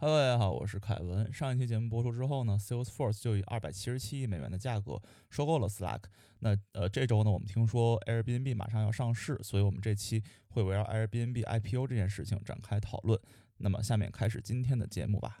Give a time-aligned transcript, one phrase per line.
[0.00, 1.34] Hello，大家好，我是凯文。
[1.34, 6.02] 上一期节目播出之后呢，Salesforce 就以二百七十七亿美元的价格收购了 Slack。
[6.38, 13.18] 那呃，这周呢，我们听说 Airbnb 马上要上市，所以我们这期会围绕 Airbnb IPO 这件事情展开讨论。
[13.56, 15.40] 那么，下面开始今天的节目吧。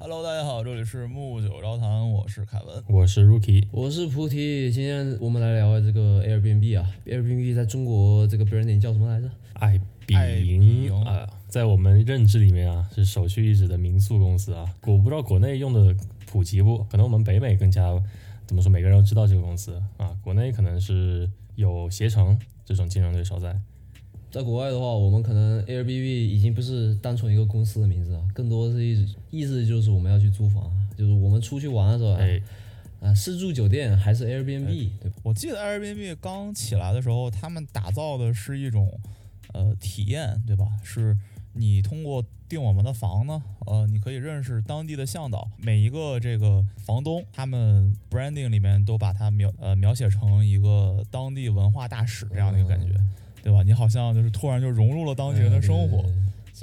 [0.00, 1.37] Hello，大家好，这里是木
[1.68, 2.82] 九招谈，我是凯文。
[2.88, 9.28] 我是 Rookie，我是菩提，今天我们来聊这个 Airbnb 啊，Airbnb 在中国这个 branding 叫什么来着？
[9.52, 10.14] 爱彼
[10.46, 14.64] 迎啊，在我们认知里面啊，是首屈一指的民宿公司啊。
[14.86, 18.02] 我不知道国内用的普及不，可能我们北美更加
[18.46, 20.16] 怎么说，每个人都知道这个公司啊。
[20.24, 23.54] 国内可能是有携程这种竞争对手在。
[24.30, 32.42] 在国外的话，我们可能 Airbnb 已经不是单纯一个公司的名字了，更多是一意思就是我们要去租房，就是我们出去玩的时候，哎，
[33.00, 35.16] 啊，是住酒店还是 Airbnb，对吧？
[35.22, 39.00] 我记得 Airbnb 刚起来的时候，他们打造的是一种
[39.52, 40.66] 呃体验，对吧？
[40.82, 41.16] 是
[41.52, 52.92] 你通过订我们的房呢，呃，你可以认识当地的向导，每一个这个房东，他们 branding 里面都把它描呃描写成一个当地文化大使这样的一个感觉，
[53.42, 53.62] 对吧？
[53.62, 56.12] 你好像就是突然就融入了当地人的生活，哎，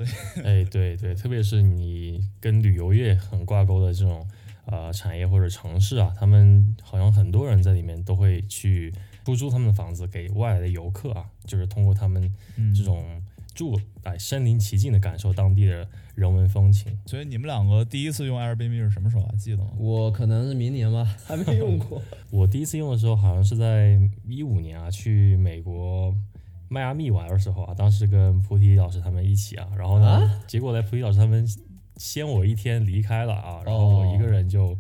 [0.72, 4.28] 对对，特别是你跟旅游业很挂钩的这种
[4.66, 8.94] 呃产业或者城市啊，他们好像很多人在里面都会去
[9.24, 13.22] 出租他们的房子给外来的游客啊，就是通过他们嗯，这种
[13.54, 16.98] 住哎身临其境的感受当地的人文风情。
[17.06, 19.70] 所以你们两个第一次用 Airbnb 是什么时候啊记得吗？
[19.78, 22.02] 我可能是明年吧，还没用过。
[22.32, 26.14] 我第一次用的时候好像是在一五年啊，去美国
[26.68, 31.48] 迈阿密玩的时候啊，当时跟菩提老师他们一起啊，然后呢，啊结果呢，菩提老师他们
[31.98, 34.78] 先我一天离开了啊，然后我一个人就。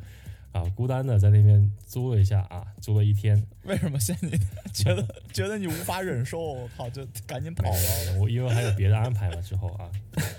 [0.56, 3.45] 啊，孤单的在那边租了一下啊，租了一天。
[3.63, 4.38] 为什么现在你
[4.72, 6.39] 觉得 觉得你无法忍受？
[6.39, 8.19] 我靠，就赶紧跑了。
[8.22, 9.91] 我因为还有别的安排嘛，之后啊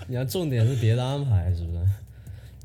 [0.07, 1.77] 你要重点是别的安排，是不是？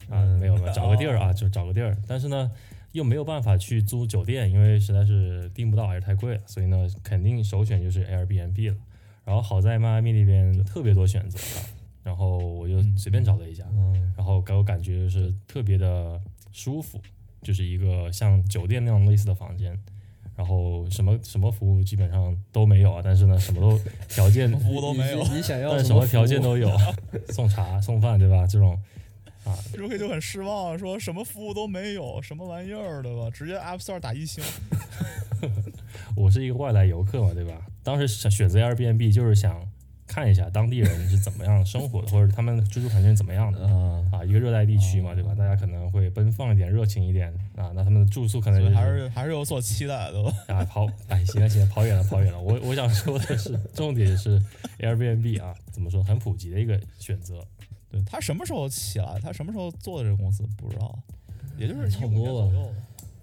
[0.09, 2.51] 啊没有没有找个地儿啊，就找个地儿，但是呢
[2.93, 8.77] 又没有办法去租酒店，因为实在是订不到还是太贵了，所以呢肯定首选就是 Airbnb 了。
[9.25, 11.63] 然后好在迈阿密那边特别多选择啊，
[12.03, 16.21] 然后我就随便找了一家，嗯，然后给我感觉就是特别的
[16.51, 17.01] 舒服，
[17.41, 19.79] 就是一个像酒店那样类似的房间，
[20.35, 26.69] 然后什么什么服务基本上都没有啊，但是呢什么都条件 服务都没有你你想要但什么条件都有，
[27.31, 28.45] 送茶送饭对吧？
[28.45, 28.77] 这种
[29.45, 33.29] 啊，Rookie 就很失望，说什么服务都没有，什么玩意儿，对吧？
[33.31, 34.43] 直接 App Store 打一星。
[36.15, 37.55] 我是一个外来游客嘛，对吧？
[37.83, 39.61] 当时想选择 Airbnb 就是想
[40.07, 43.67] 看一下当地人是怎么样生活的，或者他们的居住环境怎么样的。
[43.67, 45.35] 啊，啊，一个热带地区嘛，对吧？
[45.37, 47.73] 大家可能会奔放一点、热情一点啊。
[47.75, 50.23] 那他们的住宿可能就是还是还是有所期待的。
[50.55, 52.39] 啊，跑，哎，行了行了，跑远了跑远了。
[52.41, 54.41] 我我想说的是，重点是
[54.79, 57.45] Airbnb 啊，怎么说，很普及的一个选择。
[57.93, 59.21] 对他什么时候起来？
[59.21, 60.99] 他什么时候做的这个公司不知道，
[61.59, 62.75] 也就是差不15年多吧左右，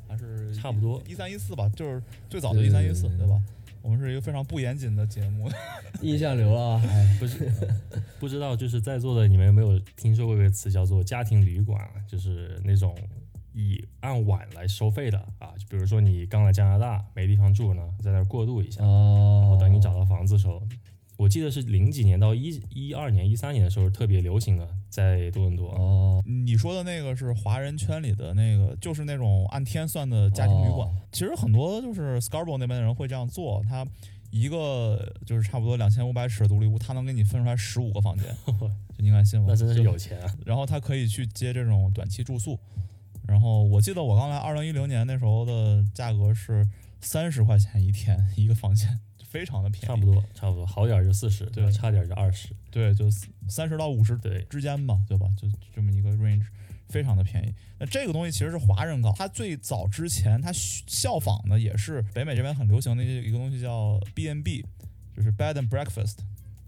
[0.07, 3.41] 还是差不多一三一四吧，就是最早的一三一四，对吧？
[3.81, 5.49] 我们是一个非常不严谨的节目，
[6.03, 7.49] 印象流了，哎，不是，
[8.19, 11.91] 不知道就是在座的你们有没有听说过一个词叫做家庭旅馆啊？
[12.05, 12.93] 就是那种
[13.53, 15.53] 以按晚来收费的啊。
[15.57, 20.61] 就比如说你刚来加拿大没地方住呢，在那儿过渡一下，然哦后，等你找到房子的时候，
[21.19, 25.67] 我记得是零几年到一一二年、一三年的时候特别流行的，在多伦多。
[25.71, 30.87] 哦，你说的那个是华人圈里的那个，就是那种按天算的家庭旅馆。
[30.87, 33.85] 哦其实很多就是 Scarborough 那边的人会这样做，他
[34.31, 38.25] 一个就是差不多两千五百尺的独立屋，他能给你分出来十五个房间，
[38.95, 39.47] 就你敢信吗？
[39.49, 40.33] 那真的是有钱啊！
[40.45, 42.57] 然后他可以去接这种短期住宿。
[43.27, 46.65] 然后我记得我刚来二零一零年那时候的价格是
[47.01, 52.49] 三十块钱一天一个房间，非常的便宜，差不多，差不多，好点儿就四十，对差点儿就二十。
[52.71, 53.05] 对，就
[53.47, 55.27] 三十到五十对，之间吧，对吧？
[55.37, 56.45] 就这么一个 range，
[56.87, 57.53] 非常的便宜。
[57.77, 64.65] 那这个东西其实是华人搞，它最早之前它效仿的也是北美这边很流行的一个东西叫 B n B，
[65.15, 66.17] 就是 bed and breakfast，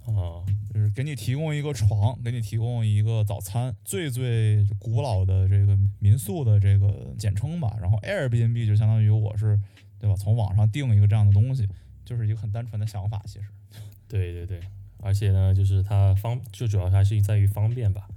[0.05, 7.75] 啊，就是给你提供一个床，给你提供一个早餐，最最古老的这个民宿的这个简称吧。
[7.81, 9.59] 然后 Airbnb 就相当于我是
[9.99, 10.15] 对吧？
[10.15, 11.67] 从网上订一个这样的东西，
[12.05, 13.45] 就是一个很单纯的想法，其实。
[14.07, 14.59] 对对对，
[15.01, 18.07] 而且呢，就是它方，就主要还是在于方便吧。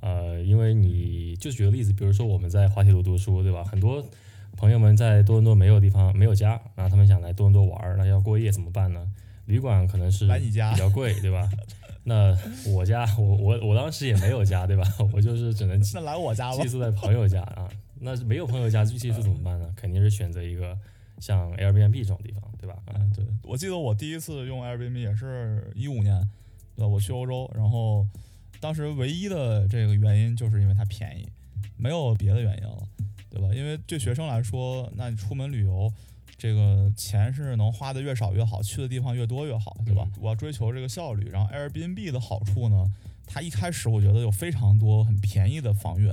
[0.00, 3.62] 呃，因为你就举个例子，比如说我们在滑铁卢读书，对吧？
[3.62, 4.04] 很多
[4.56, 9.06] 朋友们在多伦多没有地方、没有家，然后他们想来多伦多玩儿，那要过夜怎么办呢？
[9.46, 11.48] 旅馆可能是来你家比较贵，对吧？
[12.04, 12.36] 那
[12.66, 14.84] 我家，我我我当时也没有家，对吧？
[15.12, 16.68] 我就是只能寄那来我家吧寄。
[16.68, 17.68] 宿在朋友家啊。
[18.00, 19.72] 那没有朋友家寄宿怎么办呢？
[19.76, 20.76] 肯定是选择一个
[21.22, 22.76] 像 Airbnb 这种地方，对吧？
[22.86, 26.20] 嗯，对，我记得我第一次用 Airbnb 也是一五年，
[26.74, 26.88] 对吧？
[26.88, 28.04] 我去欧洲，然后
[28.58, 31.28] 当时唯一的这个原因就是因为它便宜，
[31.76, 32.76] 没有别的原因了，
[33.30, 33.54] 对吧？
[33.54, 35.92] 因为对学生来说，那你出门旅游，
[36.36, 40.04] 这个钱是能花的越少越好，去的地方越多越好，对吧？
[40.20, 41.28] 我要追求这个效率。
[41.30, 42.84] 然后 Airbnb 的好处呢，
[43.26, 46.12] 它一开始我觉得有非常多很便宜的房源，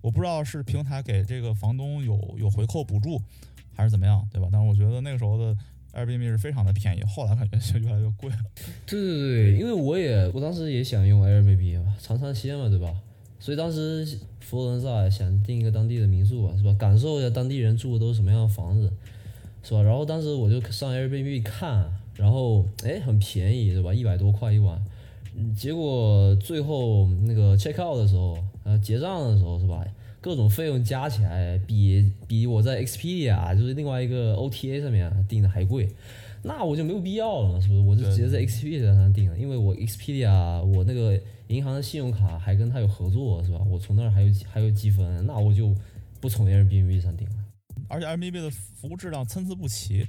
[0.00, 3.22] 我不知道是平台给这个房东有有回扣补助，
[3.78, 4.48] 还是怎么样，对吧？
[4.50, 5.56] 但是我觉得那个时候的
[5.94, 8.36] Airbnb 是非常的便宜，后来感觉 就越来越贵了。
[8.84, 12.92] 对对对，因为我也我当时也想用 Airbnb，尝尝鲜嘛，对吧？
[13.38, 14.04] 所以当时
[14.40, 16.74] 佛罗伦萨想订一个当地的民宿吧，是吧？
[16.76, 18.92] 感受一下当地人住的都是什么样的房子，
[19.62, 19.80] 是吧？
[19.82, 23.94] 然后当时我就上 Airbnb 看，然后哎很便宜，对吧？
[23.94, 24.82] 一百多块一晚。
[25.56, 29.84] 结果最后那个 check out 的时候，呃，结账的时候是吧？
[30.20, 35.88] 各种费用加起来比比我在 Expedia 就是另外一个 OTA 上面订的还贵，
[36.42, 37.80] 那我就没有必要了嘛，是不是？
[37.80, 43.60] 我就直接在 Expedia 上订了，因为我 Expedia 我那个银行的信用卡还跟他有合作，是吧？
[43.70, 45.74] 我从那儿还有还有积分，那我就
[46.20, 47.34] 不从 Airbnb 上订了。
[47.88, 50.06] 而且 Airbnb 的服务质量参差不齐，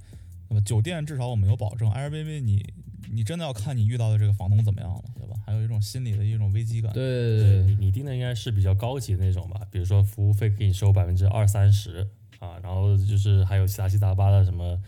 [0.49, 0.61] 那么？
[0.61, 2.65] 酒店至少我们有保证，Airbnb 你
[3.11, 5.35] 你真的要看你遇到的这个房东怎么样了，对吧？
[5.45, 6.91] 还有一种心理的一种危机感。
[6.93, 7.03] 对
[7.39, 12.07] 对对你你订的应该是比较高级的那种吧，比如说服务费给你收百分之二三十
[12.39, 14.81] 啊，然后就是还有杂七杂八的什么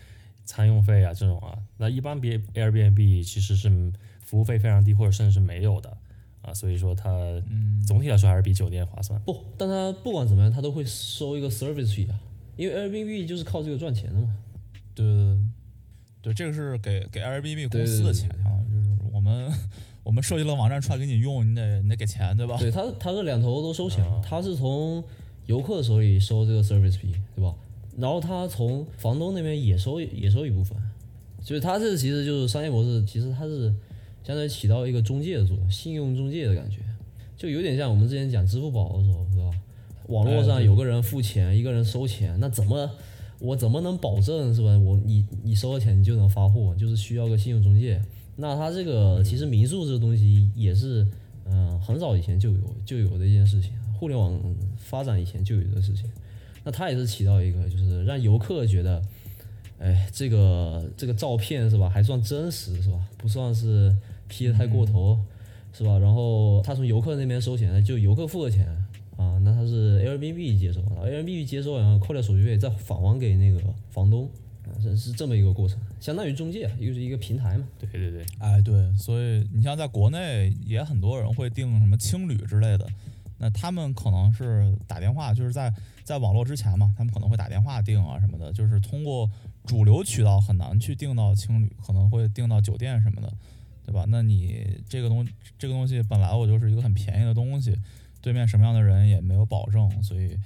[0.44, 1.58] 餐用费啊这种啊。
[1.76, 3.92] 那一般别 Airbnb 其实是
[4.24, 5.96] 服务费非常低，或者甚至是没有的
[6.42, 7.10] 啊，所以说它
[7.50, 9.20] 嗯，总体来说还是比酒店划算。
[9.22, 12.18] 不，但它不管怎么样，它都会收一个 service fee 啊，
[12.56, 14.36] 因为 Airbnb 就是靠这个赚钱的嘛。
[14.94, 15.31] 对对对，
[16.22, 19.52] 对，这个是给给 Airbnb 公司的钱，相当于就是我们
[20.04, 22.56] 我们设计了网站出来给你用，你得你得给钱，对吧？
[22.58, 25.02] 对他，他是两头都收钱啊，他是从
[25.46, 27.52] 游客手里收这个 service fee，对吧？
[27.98, 30.78] 然后他从房东那边也收也收一部分，
[31.42, 33.74] 就是他这其实就是商业模式，其实它是
[34.22, 36.78] 相当于起到一个中介的作用，信用中介的感觉，
[37.36, 39.50] 就有点像我们之前讲支付宝的时候，是吧？
[40.06, 42.90] 网络上有个人付钱，一个人收钱，那怎么
[43.42, 44.78] 我怎么能保证是吧？
[44.78, 48.00] 我你你收了钱你就能发货，就是需要个信用中介。
[48.36, 51.04] 那他这个其实民宿这个东西也是，
[51.44, 54.40] 嗯、很早以前就有就有的一件事情，互联网
[54.76, 56.08] 发展以前就有的事情。
[56.62, 59.02] 那他也是起到一个，就是让游客觉得，
[59.80, 63.04] 哎，这个这个照片是吧，还算真实是吧？
[63.18, 63.92] 不算是
[64.28, 65.18] P 的太过头、
[65.72, 65.98] 是吧？
[65.98, 68.66] 然后他从游客那边收钱，就游客付的钱
[69.16, 73.60] 啊，那他是 Airbnb 接收，然后 Airbnb 接收，然后扣掉手续费，再返还给那个
[73.90, 74.28] 房东，
[74.64, 77.66] 啊，是是这么一个过程，相当于中介，又是一个平台嘛。
[77.78, 82.86] 对对对，哎，对，所以你像在国内也很多人会订什么青旅之类的，
[83.38, 85.72] 那他们可能是打电话，就是在
[86.02, 89.30] 在网络之前嘛，他们可能会打电话订啊什么的，就是通过
[89.64, 93.32] 主流渠道很难去订到青旅，可能会订到酒店什么的，
[93.86, 94.04] 对吧？
[94.08, 95.26] 那你这个东
[95.58, 97.76] 这个东西本来我就是一个很便宜的东西，
[98.22, 100.38] 对面什么样的人也没有保证，所以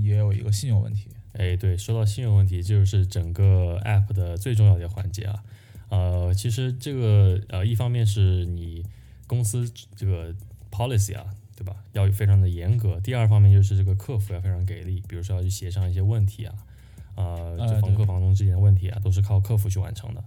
[0.00, 1.10] 也有一个信用问题。
[1.32, 5.42] 哎，对，说到信用问题，这就是整个 app 的最重要的环节啊。
[5.88, 8.84] 呃，其实这个呃，一方面是你
[9.26, 10.34] 公司这个
[10.70, 11.26] policy 啊，
[11.56, 11.76] 对吧？
[11.92, 13.00] 要非常的严格。
[13.00, 16.54] 第二方面就是这个客服要非常给力，比如说要去协商一些问题啊，
[17.16, 20.22] 呃，就哎房客房东之间的问题啊，都是靠客服去完成的。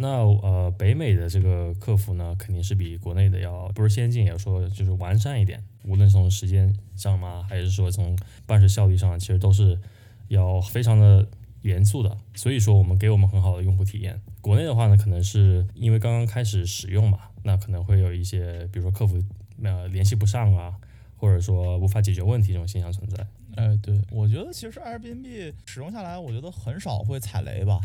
[0.00, 5.60] 那呃，北美的这个客服呢，肯定是比国内的要不是先进，也说就是完善一点。
[5.82, 9.76] 无论从时间上嘛，还是说从办事效率上，其实都是
[10.28, 11.26] 要非常的
[11.62, 12.16] 严肃的。
[12.36, 14.20] 所以说，我们给我们很好的用户体验。
[14.40, 19.20] 国内的话呢，可能是因为刚刚开始使用嘛，那可能会有一些，比如说客服
[19.64, 20.76] 呃联系不上啊，
[21.16, 23.26] 或者说无法解决问题这种现象存在。
[23.56, 27.80] 哎，对，我觉得其实 Airbnb 使用下来，我觉得很少会踩雷吧。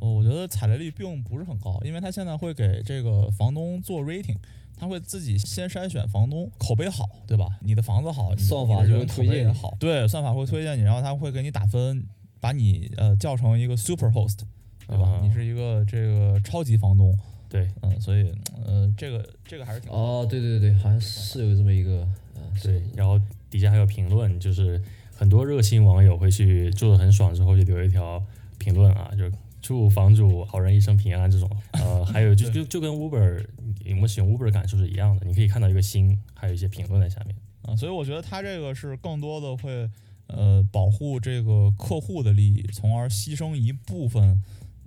[0.00, 4.36] 呃我觉得踩雷率并不是很高，因为他现在会给这个房东做 rating，
[4.76, 7.46] 他会自己先筛选房东口碑好，对吧？
[7.60, 12.06] 你的房子好，你算法就会推荐也好，对，算法会推荐你，然后他会给你打分，
[12.40, 14.38] 把你呃叫成一个 super host，
[14.86, 15.08] 对吧？
[15.08, 17.16] 啊你是一个这个超级房东，
[17.48, 18.32] 对嗯，所以
[18.64, 24.80] 呃，这个这个还是挺好哦，对对对对，好像是有这么一个，呃，对，然后底下还有评论，就是
[25.12, 28.22] 很多热心网友会去住的很爽之后就留一条
[28.58, 29.28] 评论啊，就
[29.60, 31.50] 祝房主好人一生平安这种。
[31.72, 33.44] 呃， 还有就就就跟 Uber
[33.90, 37.36] 我们使用 Uber 的感受是一样的，你可以看到一个心，还有一些评论在下面。
[37.62, 39.88] 啊，所以我觉得它这个是更多的会
[40.28, 44.42] 呃保护这个客户的利益，从而牺牲一部分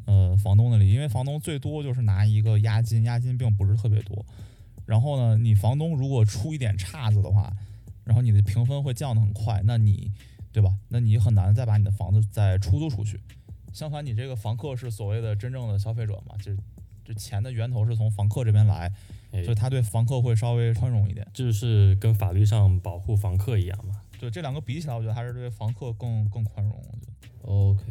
[0.06, 4.26] 呃房东的利益，因为房东最多就是拿一个押金，押金并不是特别多。
[4.86, 7.52] 然后呢，你房东如果出一点岔子的话，
[8.04, 10.12] 然后你的评分会降得很快，那你
[10.52, 10.74] 对吧？
[10.90, 13.20] 那你很难再把你的房子再出租出去。
[13.74, 16.52] 相反，你这个房客是所谓的真正的消费者嘛，就
[17.04, 18.92] 这钱的源头是从房客这边来，
[19.32, 21.28] 哎所以他对房客会稍微宽容一点。
[21.34, 24.02] 这就是跟法律上保护房客一样嘛。
[24.20, 26.76] 对这两个比起来，我觉得还是对房客更更宽容。
[26.76, 27.82] 我觉得 OK，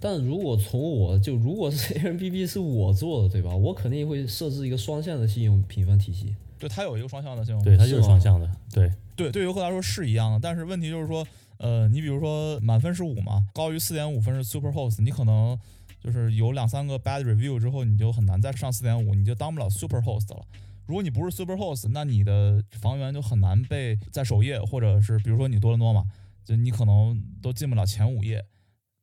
[0.00, 3.54] 但如果从我就如果是 Airbnb 是我做的，对吧？
[3.54, 6.34] 我肯定会设置一个双向的信用评分体系。
[6.58, 8.50] 对它有一个双向的信用对，它就是双向的。
[8.72, 11.26] 对，对，对游客来说是一样的，但是问题就是说，
[11.64, 15.58] 呃，你比如说满分是五嘛，高于四点五分是 super host，你可能
[15.98, 20.44] 就是有两三个 bad review 之后，你就很难再上四点五，你就当不了 super host 了。
[20.84, 26.04] 如果你不是 super host，那你的房源就很难被在首页，或者是比如说你多伦多嘛，
[26.44, 28.44] 就你可能都进不了前五页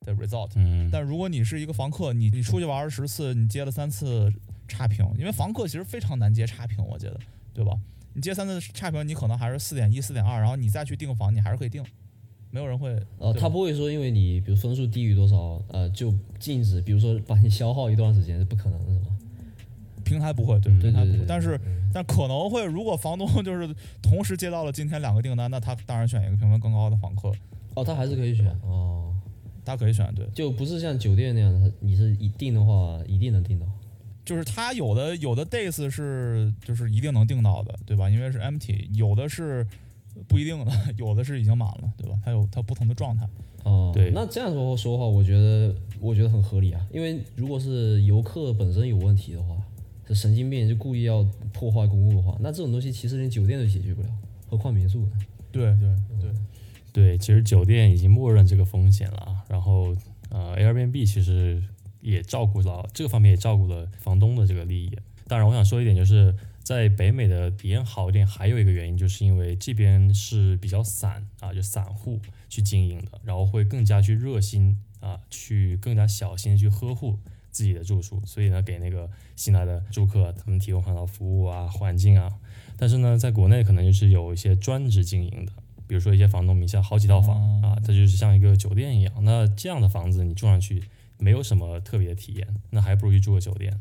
[0.06, 0.52] 的 result。
[0.54, 4.32] 嗯，但如果你是一个房客，你你出去玩十次，你接了三次
[4.68, 7.20] 差评，因为房客其实非常难接差评，我觉得，
[7.56, 7.72] 对吧？
[8.14, 11.84] 你接三次差评，你可能还是四点一、四点二，然后你再去订房，你还是可以订，
[12.52, 12.96] 没有人会。
[13.18, 19.06] 呃，他不会说因为你比如分数低于多少，呃，就禁止，比如说把你消耗一段时间，是不可能的，是吧？
[20.04, 21.60] 平台不会，对，嗯平台不会，但是
[21.94, 27.32] 但可能会，如果房东就是同时接到了今天两个订单，那他当然选一个评分更高的房客，
[27.76, 29.14] 哦，他还是可以选哦，
[29.64, 33.66] 他可以选对，就不是像酒店那样的，你是一定的话一定能订到。
[34.24, 38.10] 就是他有的有的 days 是就是一定能订到的，对吧？
[38.10, 39.66] 因为是 empty，有的是
[40.28, 42.18] 不一定的， 有的是已经满了，对吧？
[42.24, 43.28] 它有它不同的状态。
[43.64, 49.56] 哦，对那这样说说话，我觉得我觉得很合理啊，因为如果是游客本身有问题的话，
[50.08, 51.24] 是神经病就故意要
[51.54, 54.10] 破坏公物的话，那这种东西其实连酒店都解决不了，
[54.50, 55.12] 何况民宿呢？
[55.52, 56.32] 对对对，
[56.92, 59.96] 对，其实酒店已经默认这个风险了啊，然后
[60.30, 61.62] 呃，Airbnb 其实
[62.02, 64.92] 也照顾到这个方面，也照顾了房东的这个利益。
[65.28, 66.34] 当然，我想说一点，就是
[66.72, 77.20] 在北美的体验好一点，还有一个原因，就是因为这边是比较散啊，就散户去经营的，然后会更加去热心啊，去更加小心去呵护
[77.52, 82.32] 自己的住处，所以呢，给那个新来的住客他们提供很好的服务啊、环境啊。
[82.78, 85.52] 但是呢，在国内可能就是有一些专职经营的，
[85.86, 89.14] 比如说一些房东名下好几套房、哦啊，它就是像一个酒店一样。
[89.24, 90.82] 那这样的房子你住上去
[91.18, 93.78] 没有什么特别的体验，那还不如去住个酒店。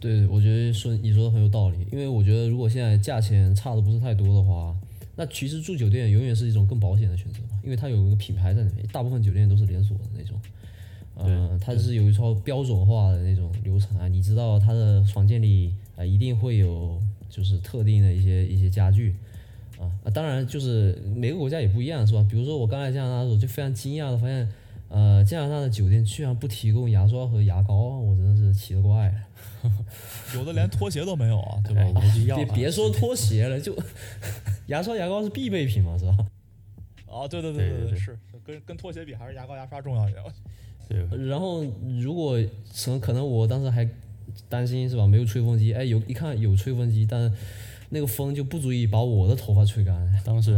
[0.00, 4.74] 对，我觉得说你说的很有道理，因为我觉得如果现在价钱差的不是太多的话，
[5.14, 10.40] 那其实住酒店永远是一种更保险的选择嘛，因为它有一个品牌在那边，大部分酒店都是连锁的那种，
[11.16, 19.14] 呃，它是有一套标准化的那种流程啊，你知道它的房间里啊、呃一定会有就是特定的一些一些家具。
[19.78, 22.26] 啊啊，当然就是每个国家也不一样，是吧？
[22.30, 24.46] 比如说我刚来加拿大的时候，就非常惊讶的发现，
[24.90, 29.14] 呃，加拿大的酒店居然不提供牙刷和牙膏，我真的是奇了怪了。
[30.34, 31.80] 有的连拖鞋都没有啊，对吧？
[31.80, 33.76] 哎，你还去要啊别别说拖鞋了，就
[34.66, 36.16] 牙刷、牙膏是必备品嘛，是吧？
[37.08, 40.24] 啊，对对对对对对是跟跟拖鞋比，还是牙膏牙刷重要一点。
[40.88, 41.64] 对，然后
[42.00, 42.36] 如果
[42.72, 43.88] 什么，可能我当时还
[44.48, 45.06] 担心是吧？
[45.06, 47.32] 没有吹风机，哎，有一看有吹风机，但
[47.90, 49.94] 那个风就不足以把我的头发吹干。
[50.24, 50.56] 当时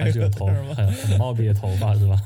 [0.00, 2.20] 还是有头很很茂密的头发是吧？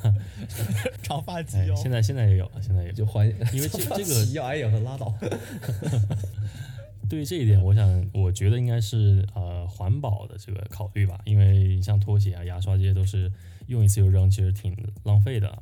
[1.03, 2.95] 长发及哎腰，，现在现在也有了，现在也有。
[2.95, 5.13] 就怀，因为这这个个哎呀，很拉倒。
[7.07, 13.31] 对于这一点，我想，我觉得应该是呃环保的这个考虑吧，因为像拖鞋啊、牙刷这些都是
[13.67, 15.59] 用一次就扔，其实挺浪费的啊。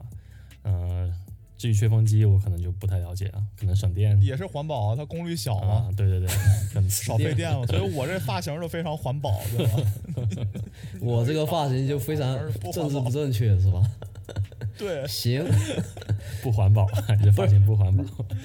[0.63, 1.13] 呃，
[1.63, 6.29] 至于吹风机，我可能就不太了解啊，可能省电也是环保啊，它功率小嘛，啊，对对对，
[6.75, 9.81] 很 少费电嘛， 所以我这发型就非常环保，对吧？
[11.01, 12.37] 我这个发型就非常
[12.73, 13.81] 政治不正确，是吧？
[14.77, 15.45] 对，行，
[16.43, 16.85] 不环保，
[17.23, 18.03] 这发型不环保。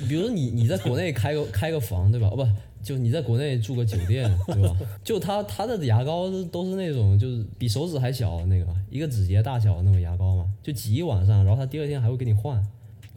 [0.07, 2.27] 比如说你你在国内开个开个房，对吧？
[2.31, 2.47] 哦不，
[2.83, 4.77] 就你在国内住个酒店，对吧？
[5.03, 12.62] 就他他的牙膏都都是那种就是比手指还小的那个，一个指节大小的那种牙膏嘛，就挤一晚上，然后他第二天还会给你换，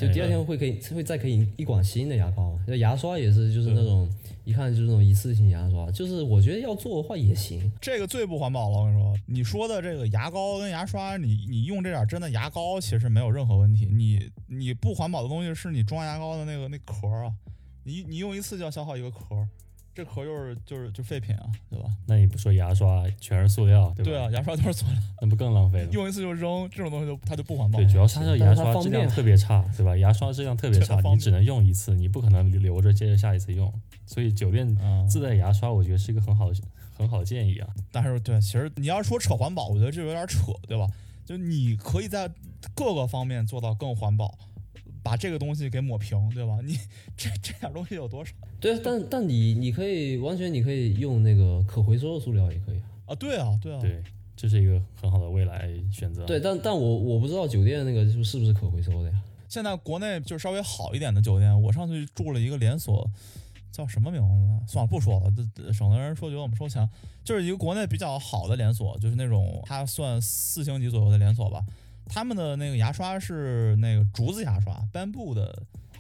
[0.00, 2.76] 就第二天会可以会再可以一管新的牙膏那。
[2.76, 4.08] 牙刷也是就是那种
[4.44, 7.70] 一看就是那种一次性牙刷，就是我觉得要做的话也行。
[7.80, 8.78] 这个最不环保了。
[8.78, 13.86] 我跟你说，你说的这个牙膏跟牙刷，你你用这点真的牙膏其实没有任何问题。
[13.86, 17.32] 你你不环保的东西是你装牙膏的那个那壳儿啊，
[17.84, 19.48] 你你用一次就要消耗一个壳儿，
[19.94, 21.88] 这壳儿就是就是就废品啊，对吧？
[22.06, 24.10] 那你不说牙刷全是塑料，对吧？
[24.10, 25.90] 对啊，牙刷都是塑料，那不更浪费了？
[25.90, 27.78] 用一次就扔，这种东西就它就不环保。
[27.78, 29.96] 对，主要是它的但是它牙刷质量特别差，对吧？
[29.96, 33.72] 牙刷质量特别差，你只能用一次，你不可能留着接着下一次用。
[34.06, 36.56] 所以酒店嗯，自带牙刷，我觉得是一个很好的
[36.96, 37.68] 很好的建议啊。
[37.92, 40.88] 但是对，其实你要说扯环保，我觉得这有点扯，对吧？
[41.26, 42.28] 就你可以在
[42.74, 44.36] 各个方面做到更环保，
[45.02, 46.58] 把这个东西给抹平，对吧？
[46.62, 46.78] 你
[47.16, 52.84] 这这点东西有多少对，但但你你可以完全你可以用那个可回收的塑料也可以啊。
[53.06, 53.14] 啊？
[53.14, 54.02] 对啊，对啊，对，
[54.36, 56.24] 这是一个很好的未来选择。
[56.26, 59.20] 对，但但我我不知道酒店那个是不是不是可回收的呀？
[59.48, 63.04] 现在国内就稍微好一点的酒店，我上次住了一个连锁，
[63.72, 64.72] 叫什么名字？
[64.72, 66.88] 算了，不说了，这这省得人说觉得我们收钱。
[67.24, 71.64] 就是一个国内比较好的连锁，就是那种它算四星级左右的连锁吧。
[72.12, 75.46] 他们的那个牙刷是那个竹子牙刷，bamboo 的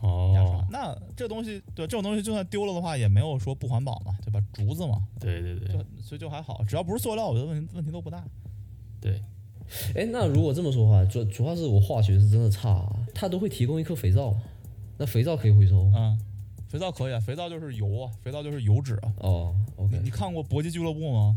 [0.02, 0.56] 牙刷。
[0.56, 4.42] 哦，那这东西，对这种东西就算丢了的话，也没有说不环保嘛，对吧？
[4.52, 8.24] 竹子嘛，对对对就所以就还好，只要不是塑料，我觉得问题问题都不大。
[9.00, 9.22] 对，
[9.94, 14.34] 哎，那如果这么说的话，主主要是我化学是真的差、啊，它都会提供一颗肥皂，
[14.98, 16.20] 那肥皂可以回收吗嗯，
[16.68, 19.12] 肥皂可以啊，肥皂就是油啊，肥皂就是油脂啊。
[19.18, 21.36] 哦，OK，你看过搏击俱乐部吗？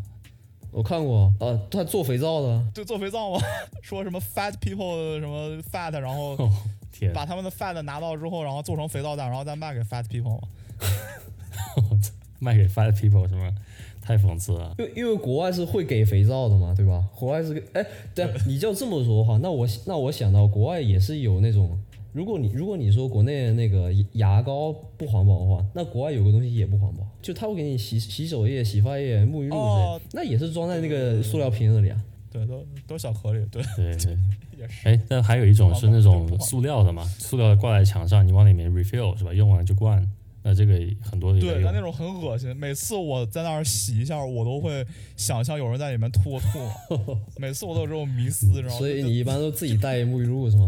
[0.73, 3.39] 我看过，呃，他做肥皂的，就做肥皂嘛，
[3.81, 6.35] 说什么 fat people 什么 fat，然后
[7.13, 10.47] 把他们的 fat 拿到之后，然后做成肥皂蛋，然后再卖给 fat people 嘛。
[12.39, 13.53] 卖给 fat people 什么？
[14.01, 14.75] 太讽刺了。
[14.77, 17.05] 因为因为国外是会给肥皂的嘛，对吧？
[17.15, 21.79] 国外是给，哎，对啊，你就这么说的话，那我那我想到国外也是有那种，
[22.13, 31.99] 如果你如果你说国内的那个牙膏不环保的话，那国外有个东西也不环保，就他会给你洗洗手液、洗发液、沐浴露之类的，哦那也是装在那个塑料瓶子里啊。
[32.31, 34.17] 对，都都小盒里，对，对对，
[34.57, 34.87] 也是。
[34.87, 39.33] 哎，但还有一种是那种塑料的嘛，塑料的挂在墙上，你往里面 refill 是吧？
[39.33, 40.03] 用完就灌。
[40.45, 42.53] 那这个很多对，但那种很恶心。
[42.57, 47.17] 每次我在那儿洗一下，我都会想象有人在里面吐过吐。
[47.39, 48.77] 每次我都有这种迷思，知道吗？
[48.77, 50.67] 所以你一般都自己带沐浴露是吗？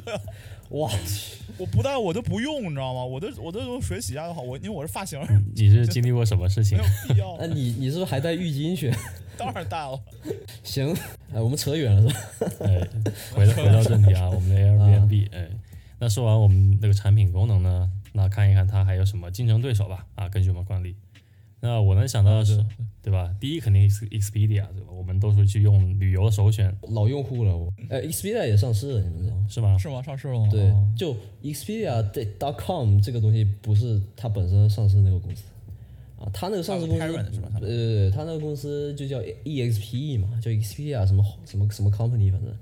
[0.00, 0.20] 对啊，
[0.70, 0.90] 哇，
[1.58, 3.04] 我不带我都不用，你知道吗？
[3.04, 4.42] 我都我都用水洗一下就好。
[4.42, 5.20] 我因为我是发型，
[5.54, 7.14] 你是经历过什么事情没有？
[7.14, 7.46] 必要那。
[7.46, 8.92] 你你是不是还带浴巾去？
[9.38, 10.00] 当然带了。
[10.62, 10.94] 行，
[11.32, 12.20] 哎，我们扯远了是吧？
[12.60, 12.88] 哎，
[13.32, 15.48] 回到 回到正题啊，我们的 Airbnb，哎，
[15.98, 20.06] 那说完我们那个产品功能呢，那看一看它还有什么竞争对手吧。
[20.14, 20.96] 啊，根据我们惯例，
[21.60, 22.64] 那我能想到的是，
[23.06, 23.32] 对吧？
[23.38, 24.90] 第一肯定是 Expedia，对吧？
[24.90, 27.72] 我们都是去用旅游的首选，老用户了我。
[27.88, 29.36] 呃，Expedia 也上市了，你们知道？
[29.48, 29.78] 是吗？
[29.78, 30.02] 是吗？
[30.02, 30.48] 上市了吗？
[30.50, 35.44] 对哦，就 Expedia.com 这个东西不是它本身上市那个公司
[36.18, 37.06] 啊，它那个上市公司，
[37.60, 42.52] 对对对，它那个公司就叫 EXPE 嘛，叫 Expedia 什么什么什么 company，反正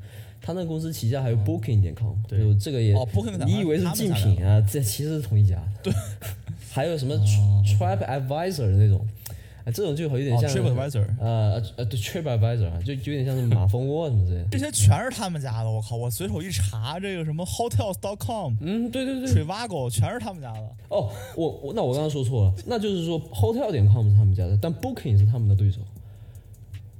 [0.43, 4.61] 它那个公司旗下还有 Booking 点 com，对就这个也，哦，Booking 点 com 你以为是竞品啊？
[4.61, 5.59] 这其实是同一家。
[5.83, 5.91] 对，
[6.71, 9.07] 还有什么哦 Trip Advisor 的那种，
[9.65, 14.49] 哎，这种就有点哦像，TripAdvisor，呃呃对 Trip Advisor 啊，就就有点像是马蜂窝什么之类的。
[14.51, 15.71] 这些全是他们家的。
[15.71, 20.61] 我靠，我随手一查，这个什么 Hotels.com、嗯，对对对，Trivago 全是他们家的。
[20.89, 25.81] 哦，我我那我刚刚说错了，那就是说 Hotel 点 com 是他们家的，但 Booking 是他们的对手。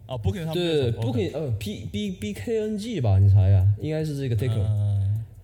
[0.07, 4.94] 啊，Booking 他们对对对，Booking 呃 P B B K N G 吧，你查一下，应该是这个 Taker，嗯，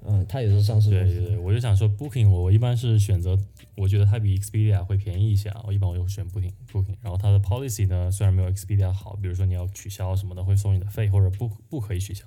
[0.06, 1.14] 嗯，它也是上市公司。
[1.14, 3.38] 对对对，我就想说 Booking，我一般是选择，
[3.76, 6.96] 我觉得它比 Expedia 会便宜一些啊，我一般我就会选 Booking Booking。
[7.02, 12.24] 然后它的 policy 呢，虽然没有 Expedia 好，比如说你要取消什么的会收你的费，或者不不可以取消，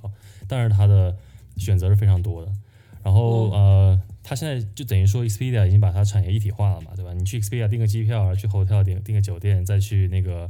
[0.48, 1.16] 但是它的
[1.58, 2.52] 选择是非常多的。
[3.04, 7.14] 然后、呃，它现在就等于说 Expedia 已经把它产业一体化了嘛，对吧？
[7.14, 10.50] 你去 Expedia 订个机票，然后去 hotel 订订个酒店，再去那个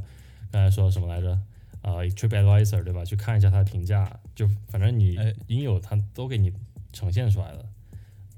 [0.52, 1.38] 刚才说什么来着？
[1.82, 3.04] 呃，TripAdvisor 对吧？
[3.04, 6.52] 去看一下它的评价，就反正你哎应有它都给你
[6.94, 7.66] 呈现出来的，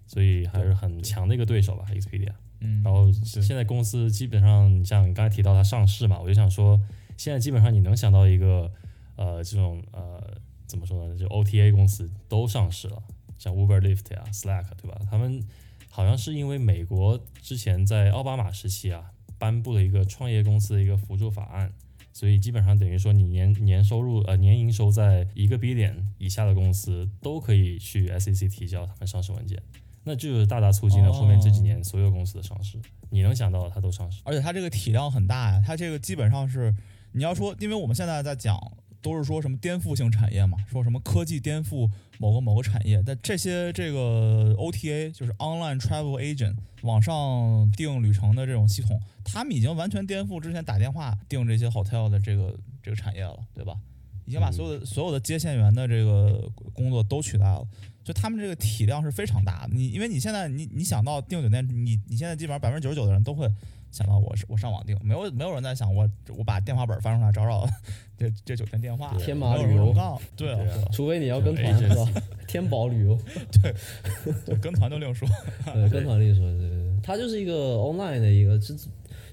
[0.06, 2.32] 所以还是很强的一个对手吧，Expedia。
[2.60, 6.80] 嗯，然后现在公司基本上像你刚才提到它上市嘛，我就想说，
[7.16, 8.72] 现在基本上你能想到一个
[9.16, 10.20] 呃这种呃
[10.66, 13.02] 怎么说呢，就 OTA 公司都上市了，
[13.38, 14.98] 像 Uber、Lyft 呀、Slack 对吧？
[15.10, 15.44] 他们
[15.90, 21.70] 好像是因为美国之前在奥巴马时期啊颁布了一个创业公司的一个辅助法案。
[22.16, 29.62] 所以基本上等于说，你年年收入呃年营收在一个 B 点以下的公司都可以去 SEC 提交他们上市文件，
[30.02, 32.78] 那这就是大大促进了后面这几年所有公司的上市。
[33.10, 34.22] 你能想到的，它都上市。
[34.24, 36.74] 而且它这个体量很大呀，它这个基本上是
[37.12, 38.58] 你要说，因为我们现在在讲
[39.02, 53.76] 都是说什么颠覆性产业嘛，说什么科技颠覆某个某个产业，但这些这个 OTA 就是 Online Travel Agent 网上订旅程的这种系统，他们已经完全颠覆之前打电话订这些 hotel 的这个这个产业了，对吧？
[54.24, 57.64] 已经把所有的、所有的接线员的这个工作都取代了。
[58.02, 63.48] 就他们这个体量是非常大的，你因为你现在你你想到订酒店，你你现在基本上百分之九十九的人都会
[63.90, 67.68] 想到我是我上网订，没有没有人在想我我把电话本翻出来找找
[68.16, 69.92] 这这酒店电话，天马旅游。
[70.36, 70.74] 对啊对啊。
[70.74, 72.22] 对啊，除非你要跟团是吧？
[72.46, 73.18] 天宝旅游，
[73.62, 73.74] 对。
[74.62, 75.28] 跟团就另说，
[75.72, 78.74] 对，跟团另说，对对对，它就是一个 online 的一个这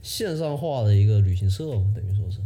[0.03, 2.37] 线上化的一个旅行社嘛，等于说是，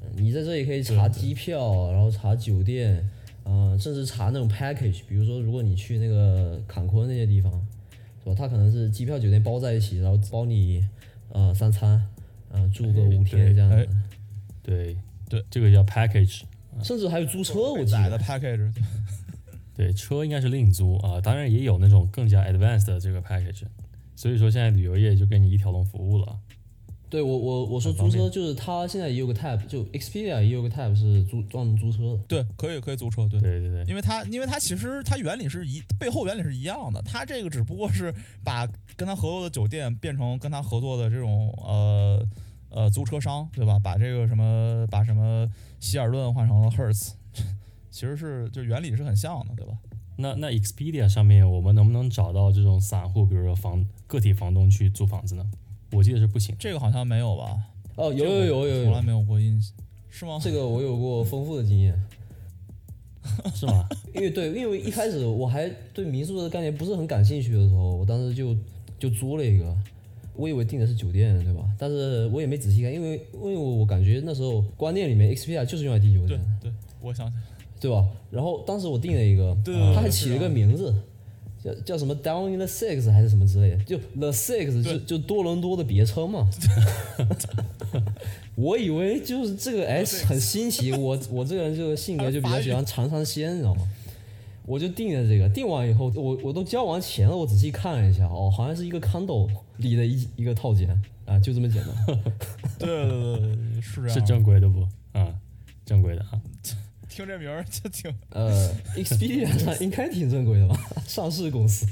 [0.00, 3.06] 嗯你在这里可以查机票，然后查酒店，
[3.42, 7.52] 呃，甚至查那种 package，比如说如果你去那个坎昆那些地方，
[8.22, 8.34] 是吧？
[8.34, 10.88] 它可能是机票酒店包在一起，然后包你
[11.30, 12.00] 呃三餐，
[12.50, 13.92] 呃住个五天这样哎子，
[14.62, 14.96] 对
[15.28, 16.42] 对，这个叫 package。
[16.82, 18.72] 甚至还有租车，我记载的得，package，
[19.74, 23.64] 对，车应该是另租啊，当然也有那种更加 advanced 的这个 package。
[24.16, 26.38] 所以说现在旅游业就给你一条龙服务了。
[27.14, 32.18] 对我我我说租车就是它现在也有个 tab，就 Expedia 也有个 tab 是租专门租车的。
[32.26, 33.38] 对，可以可以租车，对。
[33.40, 42.26] 对对对，因为它，因为它其实它原理是一背后原理是一样的，它这个只不过是把跟他合作的酒店变成跟他合作的这种呃
[42.70, 43.78] 呃租车商，对吧？
[43.78, 45.48] 把这个什么把什么
[45.78, 47.12] 希尔顿换成了 Hertz，
[47.92, 49.74] 其实是就原理是很像的，对吧？
[50.16, 55.46] 那那 Expedia 上面我们能不能找到这种散户，比如说房个体房东去租房子呢？
[55.94, 56.54] 我记得是不行。
[56.58, 57.56] 这个好像没有吧？
[57.96, 59.72] 哦，有有有有有，从来没有过印象，
[60.10, 60.38] 是吗？
[60.42, 61.94] 这个我有过丰富的经验。
[63.54, 63.88] 是吗？
[64.14, 68.54] 因为对，因为一开始我还对民宿的概念不是很感兴趣的时候，我当时就
[68.98, 69.74] 就租了一个，
[70.36, 71.62] 我以为订的是酒店，对吧？
[71.78, 77.42] 但是我也没仔细看，因为因为我感觉那时候观念里面 Expedia 就是用来订酒店的，对，我想起来，
[77.80, 78.06] 对吧？
[78.30, 80.94] 然后当时我订了一个，对对对他还起了个名字，
[81.64, 86.50] 叫叫什么 Down in the Six 还是什么之类的，就 The Six 就就多伦多的别称嘛。
[88.54, 93.82] 我以为就是这个 S 很新奇，我我这个人就是性格就比较喜欢尝尝鲜，你知道吗？
[94.66, 99.48] 我就订了这个，订完以后，我我都交完钱了，我仔细看了一下，哦，好像是一个 condo
[99.78, 100.88] 里的一一个套间
[101.26, 102.20] 啊，就这么简单。
[102.78, 104.14] 对对对对对，是这样。
[104.14, 104.80] 是正规的不？
[105.18, 105.34] 啊，
[105.84, 106.40] 正规的啊。
[107.14, 111.86] 听这名儿就挺呃，Expedia 上 应该挺正规的吧，上市公司。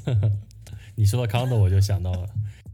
[0.96, 2.28] 你说到 condo 我就想到了，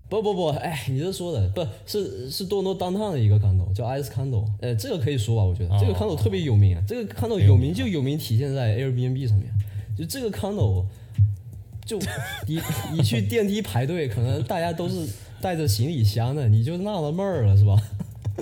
[0.09, 9.53] 不不不，哎，你这说的不是是多伦多 downtown 的一个 condo 叫 Ice condo，呃，这个可以说吧，我觉得、这个 condo 特别有名啊，这个 condo 有名就有名体现在 Airbnb 上面，
[9.95, 10.87] 就这个 condo，
[11.85, 11.99] 就
[12.47, 12.59] 你
[12.95, 15.07] 你去电梯排队，可能大家都是
[15.43, 17.77] 带着行李箱的，你就纳了闷儿了是吧？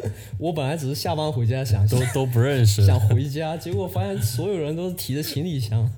[0.38, 2.84] 我本来只是下班回家想都 都不认识。
[2.84, 5.88] 想回家，结果发现所有人都是提着行李箱，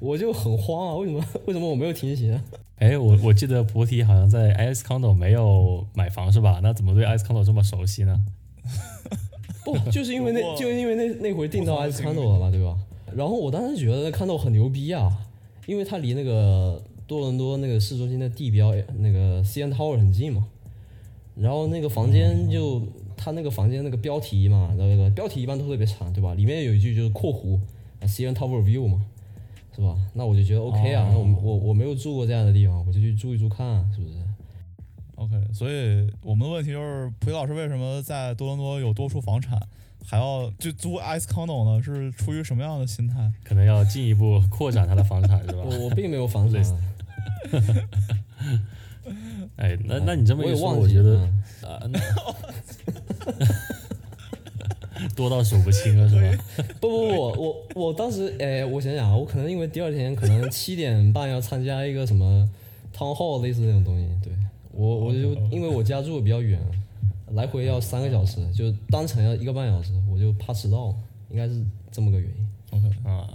[0.00, 0.94] 我就很慌啊！
[0.96, 2.40] 为什么为什么我没有提行？
[2.78, 6.60] 哎，我我记得菩提好像在 IS condo 没有买房是吧？
[6.62, 8.20] 那怎么对 IS condo 这么熟悉呢？
[9.64, 12.76] 不，就是因为那就因为那那回订到不同的 S 经历 condo 了嘛，对吧？
[13.14, 15.10] 然后我当时觉得那 condo 很牛逼啊，
[15.66, 20.46] 因为它离那个多伦多那个市中心的地标那个 CN Tower 很近嘛。
[21.36, 22.80] 然后那个房间就
[23.24, 26.34] 它那个房间那个标题嘛，那个标题一般都特别长，对吧？
[26.34, 27.58] 里面有一句就是括弧
[28.00, 29.00] 啊 CN Tower View 嘛，
[29.74, 29.96] 是吧？
[30.12, 34.14] 那我就觉得 OK 啊，那我我我没有住过这样的地方，我就去住一住看，是不是
[35.14, 39.58] ？OK，所以我们的问题就是，蒲老师为什么在多伦多有多处房产，
[40.04, 41.82] 还要就租 ice condo 呢？
[41.82, 43.32] 是出于什么样的心态？
[43.42, 45.62] 可能要进一步扩展他的房产是吧？
[45.64, 46.78] 我我并没有房产啊，
[49.56, 51.16] 哎，那那你这么一说，我觉得
[51.62, 51.70] 嗯。
[51.70, 51.98] 啊，那
[55.14, 56.44] 多到数不清了是吧？
[56.80, 62.48] 不不不，我我当时哎，我想想啊，我可能因为第二天可能七点半要参加一个什么
[62.96, 64.32] town hall 类似那种东西，对。
[64.72, 66.60] 我我就因为我家住的比较远，
[67.32, 70.92] 来回要三个小时，就单程要一个半小时，我就怕迟到，
[71.30, 72.46] 应该是这么个原因。
[72.70, 73.28] OK，啊，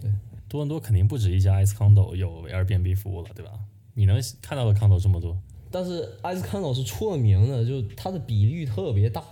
[0.00, 0.08] 对，
[0.48, 3.50] 多伦多肯定不止一家 IS condo 有 Airbnb 服务了，对吧？
[3.94, 5.36] 你能看到的 condo 这么多，
[5.70, 9.22] 但是 ice condo 是出了名的，就它的比率特别大，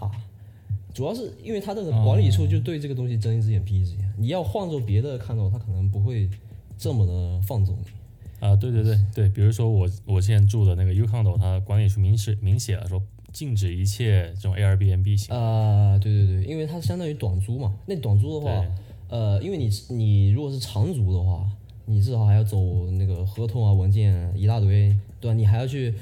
[0.92, 6.28] 主要是因为它这个管理处就对这个东西睁一只眼闭一只眼，你要换做别的 condo，它可能不会
[6.76, 8.46] 这么的放纵你。
[8.46, 15.36] 啊，对对对对，比如说我我现在住的那个 U condo，它管理处明示明写了说禁止一切这种 Airbnb 行为。
[15.36, 17.74] 啊、对对对，因为它相当于短租嘛。
[17.86, 18.66] 那短租的话，
[19.08, 21.46] 呃，因为你你如果是长租的话，
[21.90, 25.34] 你至少还要走那个合同啊、文件一大堆，对吧？
[25.34, 25.92] 你还要去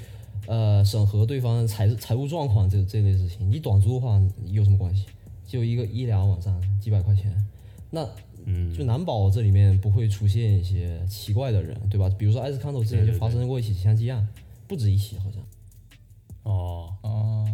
[0.46, 3.50] 呃审核对方财财务状况这这类事情。
[3.50, 5.06] 你短租的话有什么关系？
[5.46, 7.34] 就一个一两个晚上几百块钱，
[7.90, 8.06] 那
[8.44, 12.08] 嗯，就难保这里面不会出现一些奇怪的人，对吧？
[12.18, 14.28] 比如说艾斯康头之前就发生过一起枪击案，
[14.66, 15.42] 不止一起好像。
[16.42, 17.48] 哦，哦，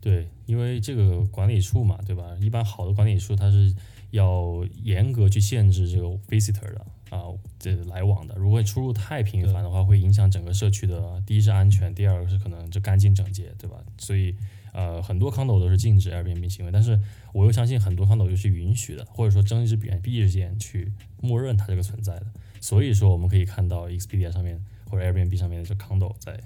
[0.00, 2.36] 对，因为这个管理处嘛，对吧？
[2.40, 3.74] 一般好的管理处它是
[4.10, 7.22] 要严格去限制这个 visitor 的啊，
[7.60, 8.34] 这来往的。
[8.34, 13.76] 如果出入太频繁的话，会影响整个社区的，第一是安全，第二个是可能就干净整洁，对吧？
[13.98, 14.34] 所以
[14.72, 16.98] 呃，很多 condo 都是禁止 Airbnb 行为，但是
[17.32, 22.26] 我又相信很多 condo 又是允许的，或者说睁一只眼闭一只眼去默认它这个存在的。
[22.60, 26.40] 所以说我们可以看到 Expedia 上面或者 Airbnb 上面的这 condo 在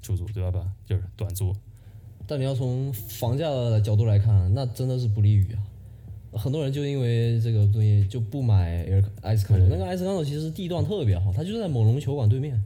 [0.00, 0.50] 出租，对吧？
[0.52, 1.52] 吧，就是短租。
[2.28, 5.62] 但你要从房价的角度来看，那真的是不利于啊。
[6.32, 12.62] 很多人就因为这个东西就不买 Air Ice Condo，那个 Ice Condo 其实地段特别好，它就在猛龙球馆对面，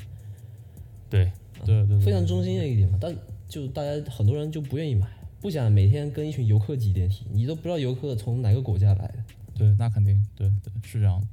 [1.10, 1.30] 对，
[1.64, 2.98] 对对对，非常中心的一个地方。
[3.00, 3.14] 但
[3.48, 5.06] 就大家很多人就不愿意买，
[5.40, 9.14] 不想每天跟一群游客挤电梯，你都不知道游客从哪个国家来的。
[9.56, 11.26] 对，那肯定，对对是这样的。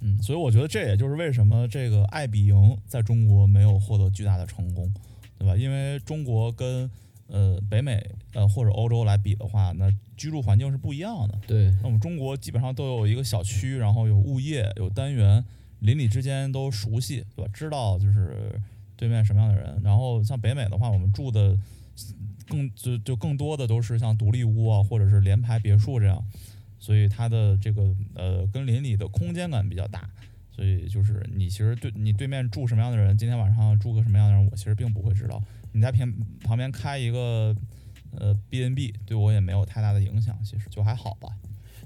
[0.00, 4.92] 嗯，所以我觉得这也就是为什么这个爱彼迎在中国没有获得巨大的成功，
[5.38, 5.56] 对吧？
[5.56, 6.90] 因为中国跟
[7.28, 11.38] 呃北美呃或者欧洲来比的话，那居住环境是不一样的。
[11.46, 15.44] 对，那我们中国基本上都有一个小区，然后有物业，有单元，
[15.80, 17.50] 邻里之间都熟悉，对吧？
[17.52, 18.60] 知道就是
[18.96, 19.80] 对面什么样的人。
[19.84, 21.56] 然后像北美的话，我们住的
[22.48, 26.24] 更就就更多的都是像独立屋啊，或者是联排别墅这样，
[26.78, 30.08] 所以它的这个呃跟邻里的空间感比较大。
[30.50, 35.42] 所以就是你其实对你对面住什么样的人，今天晚上住个什么样的人，我其实并不会知道。
[35.72, 36.10] 你在平
[36.42, 37.54] 旁边开一个
[38.18, 41.28] 呃 B N B，对我也没有太大的影响，其实就还好吧。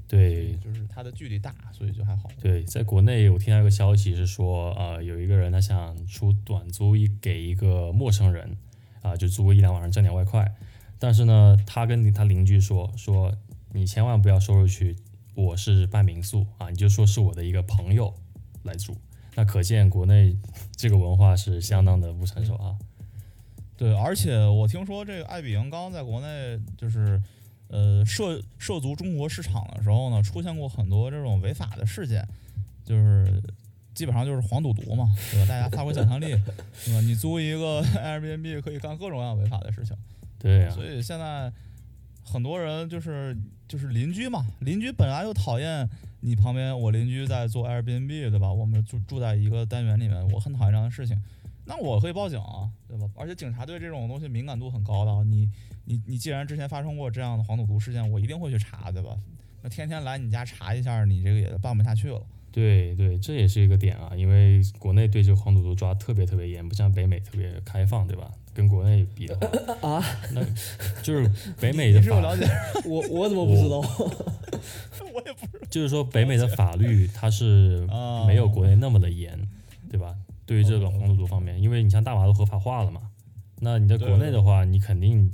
[0.09, 2.29] 对就是它的距离大，所以就还好。
[2.41, 8.57] 对，在国内我听到一个消息是说，呃，有一个人他想出短租一给一个陌生人，
[9.03, 10.53] 啊、就租个一两晚上挣点外快，
[10.99, 13.33] 但是呢，他跟他邻居说说
[13.73, 14.97] 你千万不要说出去，
[15.37, 18.13] 我是办民宿啊，你就说是我的一个朋友
[18.65, 18.97] 来住，
[19.37, 20.37] 那可见国内
[20.75, 22.77] 这个文化是相当的不成熟啊。
[23.81, 27.19] 对，而且我听说这个爱彼迎刚在国内就是
[27.69, 32.23] 呃涉涉足中国市场的时候呢，出现过很多这种违法的事件，
[32.85, 33.43] 就是
[33.95, 35.47] 基本上就是黄赌毒嘛，对吧？
[35.49, 36.27] 大家发挥想象力，
[36.85, 37.01] 对吧？
[37.01, 39.97] 你租一个 Airbnb 可以干各种各样违法的事情，
[40.39, 41.51] 对啊，所以现在
[42.23, 43.35] 很多人就是
[43.67, 45.89] 就是邻居嘛，邻居本来就讨厌
[46.21, 48.53] 你旁边，我邻居在做 Airbnb，对吧？
[48.53, 51.19] 我们住住在一个单元里面，我很讨厌这样的事情。
[51.71, 53.09] 那我可以报警啊，对吧？
[53.15, 55.23] 而且警察对这种东西敏感度很高的啊。
[55.25, 55.49] 你
[55.85, 59.17] 你你，既然之前发生过这样的黄赌毒事件，我一定会去查，对吧？
[59.63, 62.21] 那天天来你家查一下，你这个也办不下去了。
[62.51, 68.29] 对对，这也是一个点啊，因为国内对这个黄赌毒抓得特别特别严，不像北美特别开放，对吧？
[68.53, 69.37] 跟国内比的
[69.81, 70.05] 话，啊，
[70.35, 70.43] 那
[71.03, 71.31] 就是
[71.61, 72.45] 北美的法你是有了解？
[72.85, 73.79] 我我怎么不知道？
[75.15, 75.67] 我也不知道。
[75.71, 79.39] 就是说北美的法律它是啊没有国内那么的严，
[79.89, 80.17] 对吧？
[80.51, 83.03] 对于这个黄赌毒方面，因为你像大麻都合法化了嘛，
[83.61, 85.33] 那你在国内的话，你肯定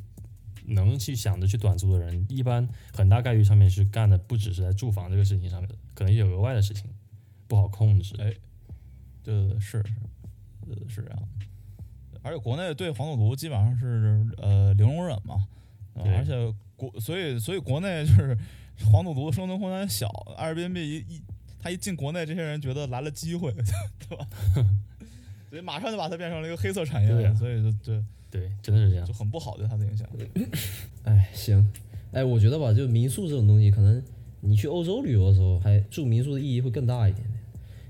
[0.66, 6.84] 能去想着去短租的人，一般很大概率上面是干的不只是在住房这个事情上面的，可能有额外的事情
[7.48, 8.14] 不好控制。
[8.18, 8.30] 哎
[9.24, 9.82] 对对对，是
[10.86, 11.28] 是，这样。
[12.20, 15.46] 而且国内对黄赌毒基本上是呃零容忍嘛，
[15.94, 18.36] 而且国所以所以国内就是
[18.84, 21.22] 黄赌毒的生存空间小，Airbnb 一一
[21.58, 23.50] 他一进国内，这些人觉得来了机会，
[24.06, 24.28] 对吧？
[25.48, 29.12] 所以马上就把它变成了一个黑色产业，对呀所以就对对，真的是这样就。
[29.12, 30.08] 很不好对它的影响。
[31.04, 31.64] 哎，行，
[32.12, 34.02] 哎，我觉得吧，就民宿这种东西，可能
[34.40, 37.38] 你去欧洲旅游的时候，还住民宿的意义会更大一点点。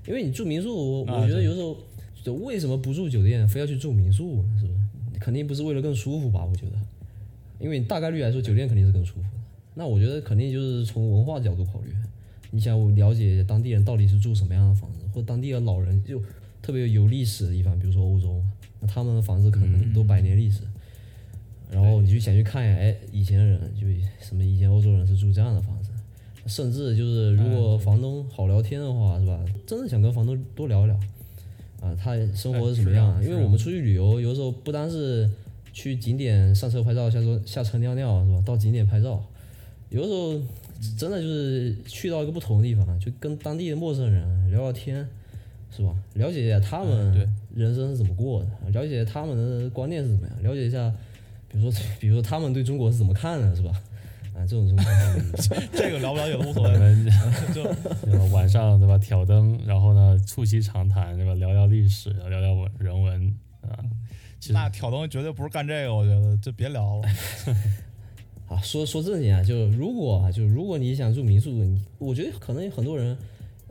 [0.07, 1.75] 因为你住民宿，我啊我觉得有时候
[2.23, 4.49] 就为什么不住酒店，非要去住民宿呢？
[4.59, 5.19] 是不是？
[5.19, 6.45] 肯定不是为了更舒服吧？
[6.45, 6.77] 我觉得，
[7.59, 9.27] 因为大概率来说，酒店肯定是更舒服的。
[9.73, 11.91] 那我觉得肯定就是从文化角度考虑，
[12.51, 16.21] 你想我了解当地人到底是住什么样的房子，或当地的老人就
[16.67, 18.43] 特别有历史的地方，比如说欧洲，
[18.81, 20.63] 那他们的房子可能都百年历史。
[21.71, 23.87] 然后你就想去看一下，哎，以前的人就
[24.19, 25.91] 什么以前欧洲人是住这样的房子，
[26.45, 29.39] 甚至就是如果房东好聊天的话，是吧？
[29.65, 30.99] 真的想跟房东多聊一聊，
[31.79, 33.13] 啊，他生活是什么样？
[33.13, 35.29] 啊因为我们出去旅游，有时候不单是
[35.71, 38.43] 去景点上车拍照，下车下车尿尿，是吧？
[38.45, 39.23] 到景点拍照，
[39.89, 40.33] 有的时候
[40.97, 45.07] 真的就是去到一个不同的地方，就跟当地的陌生人聊聊天，
[45.75, 45.93] 是吧？
[46.13, 50.91] 了解一下他们人生是怎么过的，了解他们的观念是怎么样，了解一下，
[51.49, 53.71] 比如说 比如说他们对中国是怎么看的，是吧？
[54.35, 57.05] 啊，这种这种 这个了不了解都无所我谓， 们
[57.53, 57.63] 就？
[58.31, 58.97] 晚上对吧？
[58.97, 61.33] 挑灯，然后呢，促膝长谈，对吧？
[61.33, 63.83] 聊聊历史，聊聊文人文啊。
[64.49, 67.07] 那挑灯绝对不是干这个，我觉得就别聊了。
[68.47, 73.17] 啊，说说正经啊，就如果啊，就如果你想住民宿，你我觉得可能有很多人，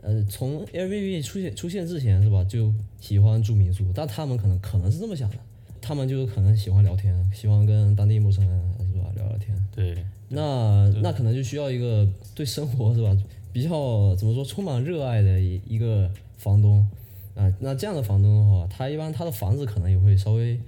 [0.01, 5.37] 呃，从 Airbnb 出现出现之前是吧，就喜欢住民宿，但他们可能可能是这么想的，
[5.81, 8.61] 他们就可能喜欢聊天，喜欢跟当地陌生人
[8.93, 13.15] 是吧聊聊天，对那那可能就需要一个对生活是吧
[13.51, 16.87] 比较怎么说充满热爱的一一个房东
[17.35, 20.59] 啊、那这样的房东的话，他一般他的房子可能也会稍微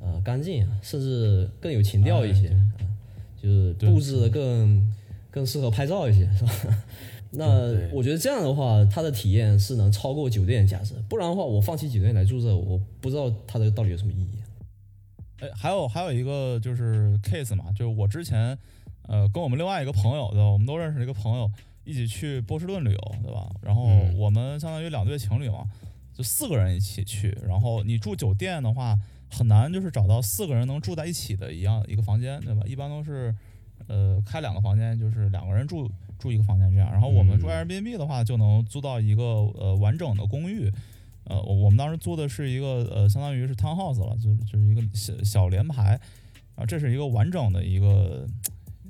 [0.00, 2.82] 呃干净啊，甚至更有情调一些啊、
[3.40, 4.92] 就是布置的更
[5.30, 6.52] 更适合拍照一些，是吧？
[7.32, 10.94] 那我觉得这样的话，它的体验是能超过酒店的价值。
[11.08, 14.38] 不然的话，我放弃酒店来住这，我不知道它的到底有什么意义。
[15.40, 18.56] 哎，还有还有一个就是 case 嘛，就是我之前
[19.02, 21.50] 呃跟我们另外一个朋友对吧，我们都认识的一个朋友
[21.84, 23.50] 一起去波士顿旅游，对吧？
[23.60, 25.66] 然后嗯我们相当于两对情侣嘛，
[26.14, 27.36] 就四个人一起去。
[27.46, 28.98] 然后你住酒店的话，
[29.30, 32.62] 很难就是找到四个人能住在一起的一样一个房间，对吧？
[32.66, 33.34] 一般都是
[33.88, 36.90] 呃开两个房间，就是两个人住住一个房间这样。
[36.90, 40.70] 然后我们住嗯 Airbnb 的话，就能租到一个呃完整的公寓。
[41.28, 45.98] 呃，我我们当时租的是一个呃，相当于是 townhouse 了，就就是一个小小联排，
[46.54, 48.24] 啊，这是一个完整的一个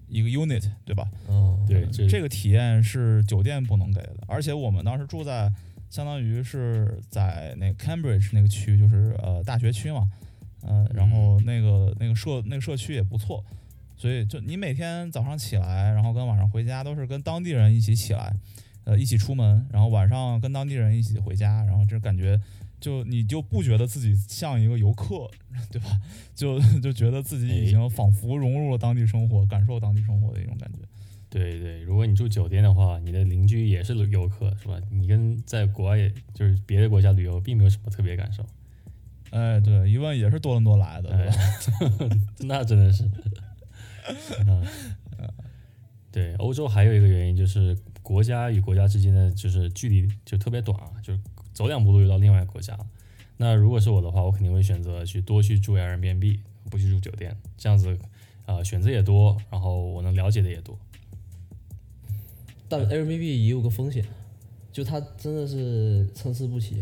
[0.07, 1.09] 一个 unit，对吧？
[1.31, 5.51] 嗯，对，这这个体验是酒店不能给的，而且我们当时住在
[5.89, 10.07] 相当于是在那个 Cambridge 那个区，就是呃大学区嘛，
[10.61, 13.43] 呃，然后那个那个社那个社区也不错，
[13.97, 18.35] 所以就你每天早上起来，然后跟晚上回家都是跟当地人一起起来，
[18.85, 22.41] 呃，一起出门，然后晚上跟当地人一起回家，然后这感觉
[22.79, 25.31] 就你就不觉得自己像一个游客，
[25.73, 25.89] 对吧？
[26.35, 30.79] 就 就觉得自己已经仿佛融入了当地生活，感受当地生活的一种感觉。
[31.29, 34.79] 对对，如果你住酒店的话，你的邻居也是游客，是吧？
[34.91, 35.97] 你跟在国外
[36.33, 38.47] 就是别的国家旅游，并没有什么特别感受。
[39.31, 41.35] 哎，对，一问也是多伦多来的，对吧？
[42.01, 43.05] 哎， 那真的是。
[44.47, 44.65] 嗯，
[46.13, 51.21] 对，欧洲还有一个原因就是国家与国家之间的就是距离就特别短啊，就是
[51.53, 52.87] 走两步路就到另外一个国家了。
[53.37, 56.39] 那如果是我的话，我肯定会选择去多去住 Airbnb，
[56.71, 57.91] 不去住酒店，这样子
[58.47, 60.79] 啊、呃选择也多，然后我能了解的也多。
[62.69, 64.05] 但 Airbnb 也有个风险，
[64.73, 66.77] 就它真的是参差不齐。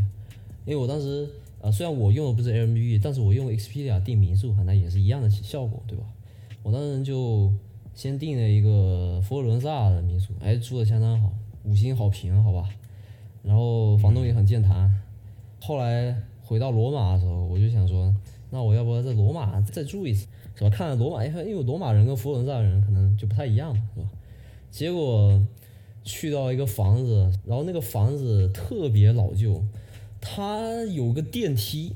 [0.64, 1.28] 因为我当时
[1.60, 6.04] 呃，虽然我用的不是 Airbnb，但是我用 Expedia 订民宿，好像也是一样的效果，对吧？
[6.64, 7.53] 我当时就
[7.94, 11.31] 先订了一个佛罗伦萨的民宿，哎，住的相当好，
[11.62, 12.66] 五星好评，好吧。
[13.42, 14.90] 然后房东也很健谈。
[15.61, 18.12] 后来回到罗马的时候，我就想说，
[18.48, 20.70] 那我要不要在罗马再住一次，是吧？
[20.70, 24.09] 看罗马，因为因为罗马人跟佛罗伦萨人可能就不太一样嘛，是吧？
[24.70, 25.38] 结果
[26.03, 29.62] 去到一个房子，然后那个房子特别老旧，
[30.18, 31.92] 它有个电梯，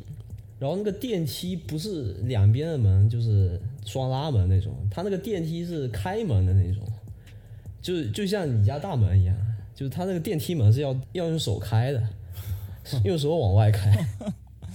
[0.58, 6.84] 然后那个电梯不是两边的门就是双拉门那种，它那个电梯是开门的那种，
[7.80, 9.34] 就就像你家大门一样，
[9.74, 12.02] 就是它那个电梯门是要要用手开的，
[13.04, 13.92] 用手往外开。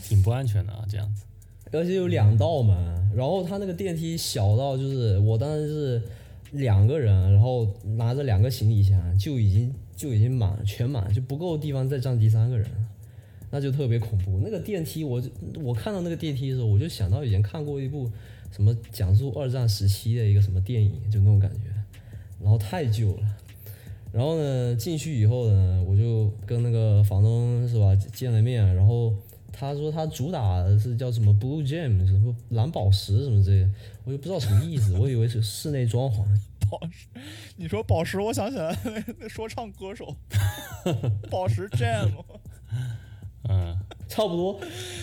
[0.02, 1.24] 挺不安全的啊，这样子。
[1.72, 2.76] 而且有两道门，
[3.16, 6.02] 然后它那个电梯小到就是我当时是
[6.52, 12.68] 两个人，然后拿着两个行李箱就已经就已经满全满，就不够地方再站第三个人，
[13.50, 14.40] 那就特别恐怖。
[14.44, 15.30] 那个电梯我就
[15.62, 18.12] 我看到那个电梯的时候，我就想到以前看过一部
[18.56, 21.70] 什么讲述二战时期的一个什么电影，就那种感觉，
[22.40, 23.24] 然后太旧了。
[24.12, 29.12] 然后呢，进去以后呢，我就跟那个房东是吧见了面，然后
[29.52, 33.68] 他说他主打的是叫什么 Blue Gem，什么蓝宝石什么之类，
[34.04, 36.24] 我就不知道什么意思，我以为是室内装潢。
[36.70, 37.08] 宝石，
[37.58, 40.16] 你说宝石，我想起来那 那说唱歌手，
[41.30, 42.10] 宝石 Jam，
[43.50, 43.76] 嗯，
[44.08, 44.60] 差不多，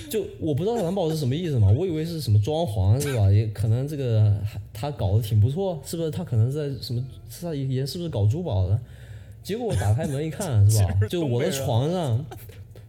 [0.09, 3.29] 就我不知道蓝宝石什么意思嘛，我以为是什么装潢是吧？
[3.33, 4.35] 也可能这个
[4.73, 6.11] 他搞得挺不错，是不是？
[6.11, 8.81] 他可能在什么，是他以前是不是搞珠宝的？
[9.43, 10.95] 结果我打开门一看，是吧？
[11.09, 12.25] 就我的床上，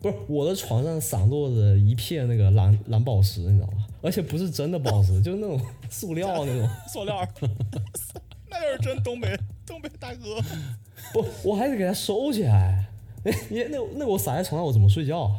[0.02, 3.86] 不是我的床上散落着一片那个蓝蓝宝石，你知道吗？
[4.02, 5.60] 而且不是真的宝石，就是那种
[5.90, 6.70] 塑料那种。
[6.88, 7.28] 塑料，
[8.50, 10.42] 那要是真东北东北大哥。
[11.14, 12.88] 不，我还得给他收起来。
[13.50, 15.36] 你那那我撒在床上，我怎么睡觉啊？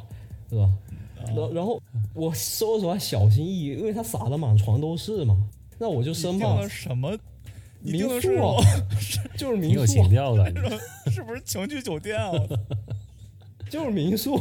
[0.49, 0.71] 对吧？
[1.27, 1.83] 然后然后
[2.15, 5.37] 我收拾完小心翼翼，因为它撒的满床都是嘛。
[5.79, 7.17] 那我就生怕的什么？
[7.81, 8.63] 民宿啊，
[9.37, 10.45] 就是民宿啊，情调的。
[11.11, 12.31] 是不是情趣酒店啊？
[13.71, 14.41] 就是民宿。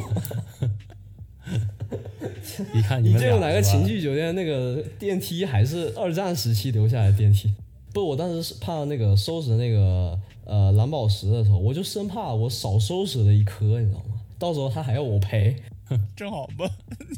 [2.73, 7.51] 一看们你见过俩是吧哪个情趣酒店那个电梯还是二战时期留下来的电梯？
[7.93, 10.17] 不，我当时是怕那个收拾那个
[10.51, 14.19] 呃蓝宝石的时候，我就生怕我少收拾了一颗，你知道吗？
[14.37, 15.55] 到时候他还要我赔。
[16.15, 16.69] 正好吧，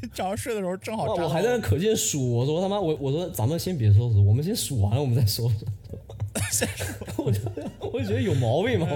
[0.01, 5.65] 你早上睡的时候正好我还在那可劲数，我说他妈，我我说咱们先别收拾，我们先数完了我们再收拾。
[7.17, 7.39] 我就
[7.79, 8.87] 我就觉得有毛病嘛。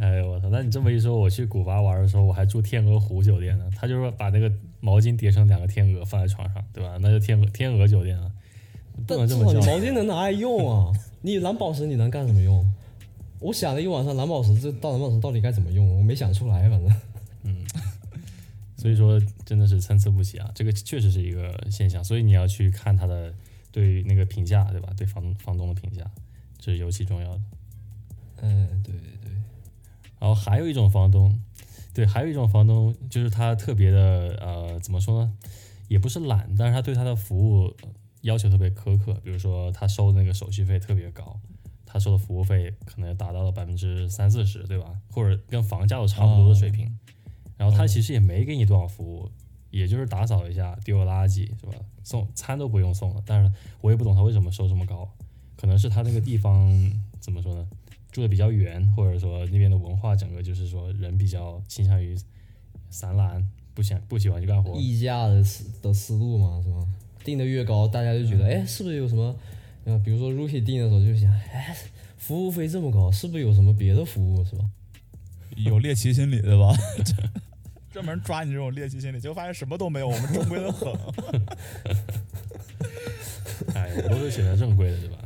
[0.00, 0.48] 哎呦我操！
[0.50, 3.70] 那你这么一说，我去古巴玩的时候，我还住天鹅湖酒店呢。
[3.76, 6.96] 他就说把那个毛巾叠成两个天鹅放在床上，对吧？
[7.00, 8.30] 那就天鹅天鹅酒店了，
[8.96, 9.60] 不但能这么叫。
[9.60, 12.64] 至少毛巾能拿来用啊，你蓝宝石你能干什么用？
[13.40, 16.94] 我想了一晚上蓝宝石这到蓝宝石到底该怎么用，我没想出来，反正。
[17.42, 17.66] 嗯
[18.76, 22.02] 所以说真的是参差不齐啊，这个确实是一个现象。
[22.02, 23.34] 所以你要去看他的
[23.70, 24.90] 对那个评价，对吧？
[24.96, 26.10] 对房房东的评价，
[26.58, 27.40] 这是尤其重要的。
[28.40, 29.32] 嗯，对对对，
[30.18, 31.38] 然后还有一种房东，
[31.92, 35.32] 对，还有一种房东就是他特别的呃，怎么说呢？
[35.88, 37.88] 也不是懒，但是他对他的服务呃
[38.22, 39.12] 要求特别苛刻。
[39.22, 41.38] 比如说他收的那个手续费特别高，
[41.92, 44.94] 他收的服务费可能达到了百分之三四十，对吧？
[45.10, 46.96] 或者跟房价都差不多的水平。
[47.56, 49.28] 然后他其实也没给你多少服务，
[49.70, 51.72] 也就是打扫一下、丢个垃圾，是吧？
[52.04, 53.22] 送餐都不用送了。
[53.26, 55.10] 但是我也不懂他为什么收这么高，
[55.56, 56.70] 可能是他那个地方
[57.18, 57.66] 怎么说呢？
[58.12, 62.16] 住的比较远，或者说那边的文化整个就是说人比较倾向于
[62.88, 64.74] 散懒，不想不喜欢去干活。
[64.76, 66.86] 溢价的思的思路嘛，是吧？
[67.22, 69.36] 定的越高，大家就觉得，哎，是不是有什么？
[69.84, 71.76] 呃，比如说 Rookie 定的时候就想，哎，
[72.16, 74.64] 服务费这么高，是不是有什么别的服务，是吧？
[75.56, 76.72] 有猎奇心理对吧？
[77.92, 80.92] 专门抓你这种猎奇心理，结果发现什么都没有，我们正规的很。
[83.74, 85.18] 哎，我都是选择正规的，对吧？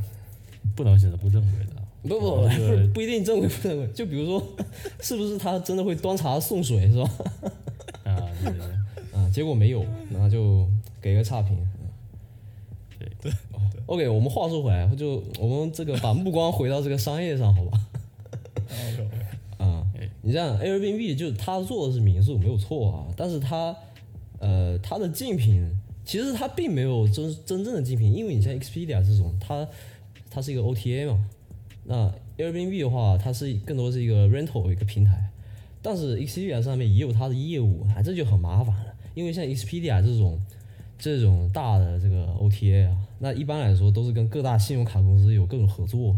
[0.75, 1.73] 不能选择不正规的。
[2.03, 4.57] 不不这个不一定正规不正规，就比如说，
[5.01, 7.11] 是不是他真的会端茶送水，是吧？
[8.05, 10.69] 啊，对对对，啊，结果没有，那就
[11.01, 11.57] 给个差评。
[13.87, 17.81] OK，我们话说回来，就我们这个把目光回到这个商业上，好吧？
[19.59, 23.77] 啊哎，你像 Airbnb，就他做的是民宿没有错啊，但是他
[24.39, 25.71] 呃他的竞品
[26.05, 29.69] 其实他并没有真真正的竞品，因为你像 Expedia 这种，它
[30.31, 31.23] 它是一个 OTA 嘛，
[31.85, 35.31] 那 Airbnb 的话，它是更多是一个 rental 一个平台，
[35.83, 40.41] 但是 Expedia 上面也有它的业务，啊，这就很麻烦了，因为像 Expedia 这种
[40.99, 46.15] 这种大的这个 OTA 啊，那一般来说都是跟各大信用卡公司有各种合作。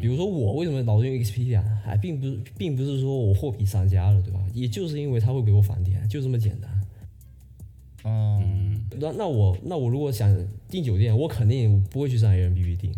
[0.00, 4.38] 比如说我为什么老用 Expedia，哎，并不是并不是说我货比三家了，对吧？
[4.54, 6.70] 也就是因为他会给我返点，就这么简单。
[8.04, 10.32] 嗯，嗯，那那我那我如果想
[10.68, 12.92] 订酒店，我肯定不会去上 Airbnb 订，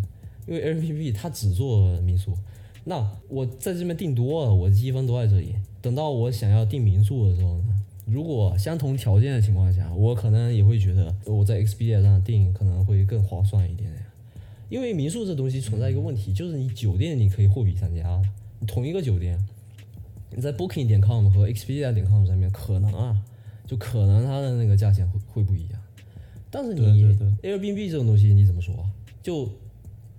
[0.46, 2.36] 因为 Airbnb 它只做民宿。
[2.84, 5.54] 那我在这边订多了，我的积分都在这里。
[5.80, 14.04] 等到我想要订民宿的时候呢，如果相同条件的情况下，我可能也会觉得我在 Expedia 上订可能会更划算一点点。
[14.68, 18.20] 因为民宿这东西存在一个问题，就是你酒店你可以货比三家
[18.58, 19.38] 你，同一个酒店，
[20.34, 23.22] 你在 Booking 点 com 和 Expedia 点 com 上面可能啊，
[23.66, 25.80] 就可能它的那个价钱会会不一样。
[26.50, 27.04] 但是你
[27.42, 28.74] Airbnb 这种东西你怎么说？
[29.22, 29.48] 就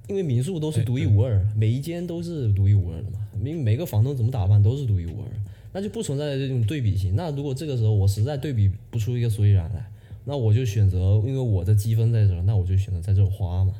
[0.07, 5.42] 因为民宿都是独一无二，每一间都是独一无二的嘛，每每个房东怎么打扮都是独一无二的，
[5.74, 7.15] 那就不存在这种对比性。
[7.15, 9.86] 那如果这个时候我实在对比不出一个所以然来，
[10.24, 13.74] 那我就选择，因为我的积分在这儿，那我就选择在这儿花嘛。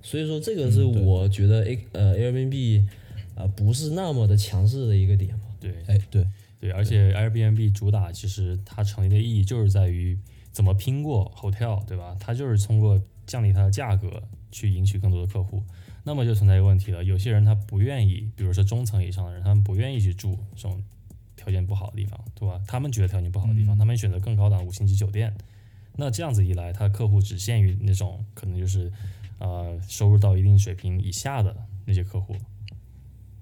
[0.00, 2.86] 所以说这个是我觉得 A 呃 Airbnb
[3.34, 5.40] 呃不是那么的强势的一个点嘛。
[5.60, 6.24] 对哎，对，
[6.60, 10.16] 对，而且 Airbnb 主打其实它成立的意义就是在于
[10.52, 12.16] 怎么拼过 hotel，对吧？
[12.20, 15.62] 它就是通过降低它的价格去赢取更多的客户。
[16.04, 20.82] 那么就存在一个问题了，有些人他不愿意，比如说中层以上的人，他们不愿意去住这种
[21.38, 22.60] 条件不好的地方，对吧？
[22.66, 25.32] 他们觉得条件不好的地方，嗯他们选择更高档五星级酒店。
[25.96, 28.92] 那这样子一来，他的客户只限于那种可能就是
[29.38, 32.36] 呃收入到一定水平以下的那些客户。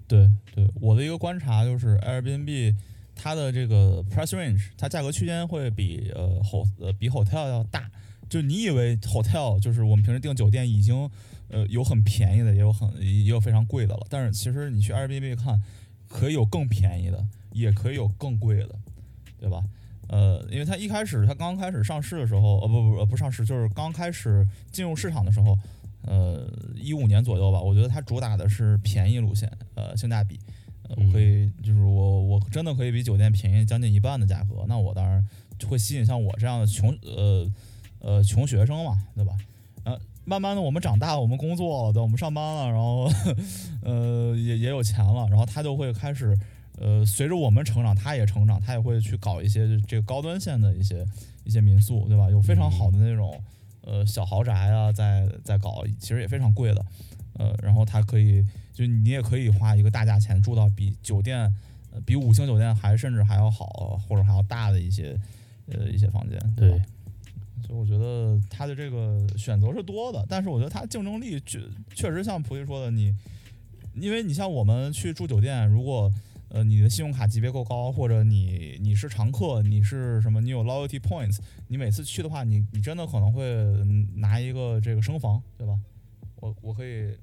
[0.07, 2.73] 对对，我的一个观察就是 Airbnb
[3.13, 7.91] 它的这个 price range，它价格区间会比呃 ho 呃比 hotel 要大。
[8.29, 11.09] 就你以为 hotel 就是我们平时订酒店已经
[11.49, 15.61] 呃有很便宜的，也有很也有非常贵的了，但是其实你去 Airbnb 看，
[16.07, 18.75] 可以有更便宜的，也可以有更贵的，
[19.39, 19.63] 对吧？
[20.09, 25.57] 呃，因为它一开始它刚开始上市的时候，呃不不不不上市，就是刚开始进入市场的时候，
[26.03, 30.39] 呃一五年左右吧，我觉得它主打的是便宜路线，呃性价比，
[30.83, 35.21] 呃我可以就是我我真的可以比酒店便宜将近一半的价格，那我当然
[35.59, 37.51] 就会吸引像我这样的穷呃
[37.99, 39.35] 呃穷学生嘛，对吧？
[39.83, 43.11] 呃，慢慢的我们长大了，我们工作了，对，我们上班了，然后
[43.83, 46.33] 呃也也有钱了，然后他就会开始。
[46.79, 51.05] 呃，随着我们成长，他也成长，他也会去搞一些这个高端线的一些
[51.43, 52.29] 一些民宿，对吧？
[52.29, 53.41] 有非常好的那种
[53.81, 56.85] 呃小豪宅啊，在在搞，其实也非常贵的，
[57.33, 61.51] 呃，然后它可以，就你也可以花一个大价钱住到比酒店，
[61.91, 65.19] 呃，比五星酒店还甚至还要好或者还要大的一些
[65.67, 66.85] 呃一些房间，对吧？
[67.65, 71.59] 所以我觉得它的这个选择是多的，但是我觉得它竞争力确
[71.95, 73.11] 确实像菩提说的，你
[73.95, 76.09] 因为你像我们去住酒店，如果
[76.49, 85.77] 呃你的信用卡级别够高，或者你你是常客，你是什么，你有 loyalty points，你每次去的话，你你真的可能会嗯拿一个这个升房，对吧？
[86.37, 87.17] 我我可以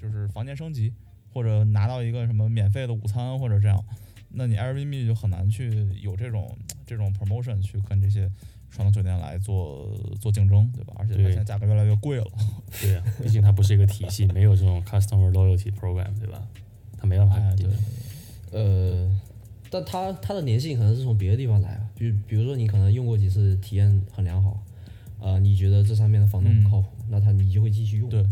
[0.00, 0.92] 就是房间升级，
[1.32, 3.82] 或者拿到一个什么免费的午餐或者这样，
[4.28, 8.30] 那你 Airbnb 就很难去有这种这种 promotion 去跟这些
[8.70, 10.94] 传统酒店来做做竞争，对吧？
[10.98, 12.26] 而且它现在价格越来越贵了，
[12.80, 16.42] 对呀、毕竟它不是一个体系，没有这种 customer loyalty program，对吧？
[16.98, 17.66] 它没办法哎，对，
[18.50, 19.08] 呃，
[19.70, 24.62] 但它它的粘性可能是从别的地方来啊，比比如说你可能用过几次，体验很良好，
[25.20, 28.08] 啊、你觉得这上面的房东嗯不靠谱，那他你就会继续用。
[28.08, 28.22] 对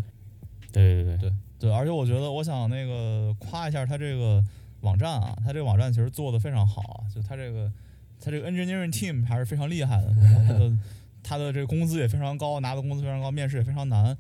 [0.72, 4.44] 对对对对对，而且我觉得，我想那个夸一下它这个
[4.82, 7.72] 网站啊，它这个网站其实做的非常好啊，就它这个
[8.20, 10.78] 它这个 engineering team 还是非常厉害的，对吧它的
[11.22, 14.16] 它的这个工资也非常高，拿的工资非常高，面试也非常难，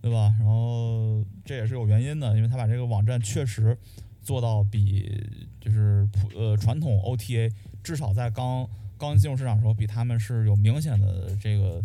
[0.00, 0.34] 对吧？
[0.38, 3.76] 然后这也是有原因的，因为他把这个网站确实
[4.22, 5.22] 做到比
[5.60, 7.50] 就是普呃传统 OTA
[7.82, 11.82] 至少在刚刚进入市场的时候，比他们是有明显的这个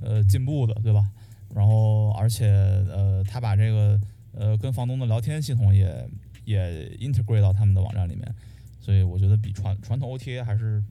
[0.00, 1.10] 呃进步的，对吧？
[1.54, 3.98] 然后而且呃，他把这个
[4.32, 6.08] 呃跟房东的聊天系统也
[6.44, 6.60] 也
[7.00, 8.34] integrate 到他们的网站里面，
[8.80, 10.82] 所以我觉得比传传统 OTA 还是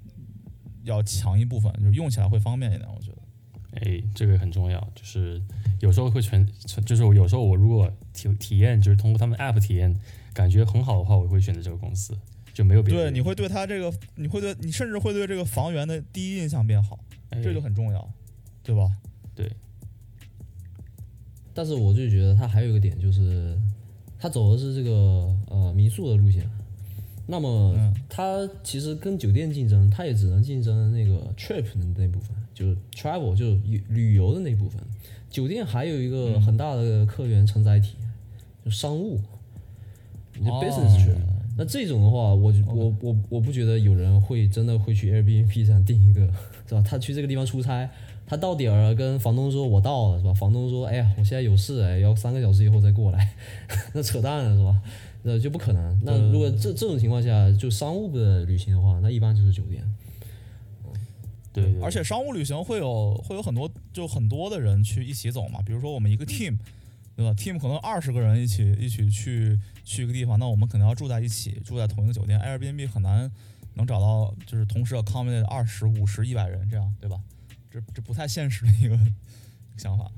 [0.84, 3.18] 要强一部分，就是用起来会方便一点，我觉得。
[3.74, 5.39] 哎，这个很重要，就是
[5.80, 9.95] 有时候会存存，就是有时候我如果体体验就是通过他们 app 体验
[10.38, 12.15] 感觉很好的话，我会选择这个公司，
[12.53, 16.99] 就没有别的对，你会对他这个，你会对你甚至会对这个房源的第一印象变好，
[17.31, 17.41] 哎。
[17.41, 18.07] 这就很重要，
[18.61, 18.88] 对吧？
[19.33, 19.51] 对，
[21.55, 23.57] 但是我就觉得他还有一个点就是，
[24.19, 26.47] 他走的是这个呃民宿的路线，
[27.25, 27.73] 那么
[28.07, 34.79] 他其实跟酒店竞争，他也只能竞争那个 trip 的那部分，就是 travel 就是旅旅游的那部分。
[35.31, 37.95] 酒店还有一个很大的客源承载体，
[38.63, 39.19] 就商务，
[40.39, 41.15] 你 business trip。
[41.57, 46.21] 那这种的话，我就我我我不觉得有人会真的会去 Airbnb 上订一个，
[46.67, 46.83] 是吧？
[46.88, 47.89] 他去这个地方出差，
[48.27, 50.33] 他到点儿跟房东说我到了，是吧？
[50.35, 53.33] 房东说，哎呀，我现在有事，哎，要三个小时以后再过来，
[53.93, 54.79] 那扯淡了，是吧？
[55.23, 55.99] 那就不可能。
[56.03, 59.83] 那如果这这种情况下，就商务的旅行的话，那一般就是酒店。
[61.51, 66.55] 对对，而且商务旅行会有会有很多就很多的人去一起走嘛，比如说我们一个 team，
[67.15, 72.38] 对吧？team 可能二十个人一起一起去去一个地方，那我们可能要住在一起，住在同一个酒店。
[72.41, 73.31] Airbnb 很难
[73.75, 77.17] 能找到就是同时 accommodate 二十五十一百人这样，对吧？
[77.71, 78.99] 这这不太现实的一个
[79.77, 80.11] 想法。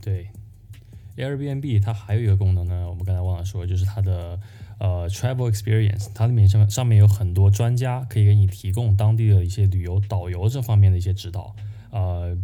[0.00, 0.30] 对
[1.16, 4.38] ，Airbnb 它还有一个功能呢，我们刚才忘了说，就是它的
[4.78, 11.56] 呃 travel experience，它里面上上面有很多专家可以给你提供当地的一些旅游导游这方面的一些指导。
[11.90, 12.36] 呃，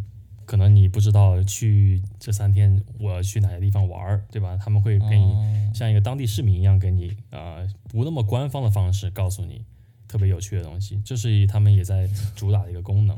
[0.53, 4.55] 可能你不知道去这三天我要去哪些地方玩儿，对吧？
[4.63, 9.65] 他们会给你哦像一个当地市民一样给你呃不那么官方的方式告诉你
[10.07, 13.17] 特别有趣的东西，这是他们也在主打的一个功能。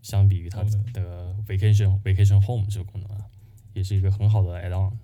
[0.00, 0.62] 相比于它
[0.94, 3.26] 的 vacation vacation home 这个功能啊，
[3.74, 4.96] 也是一个很好的 add on。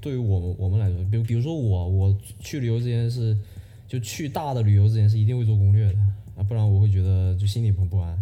[0.00, 3.38] 对于我们我们来说，比如比如说我我去旅游之前是，
[3.86, 5.98] 就去大的旅游之前是，一定会做攻略的
[6.36, 8.18] 啊，不然我会觉得就心里很不安。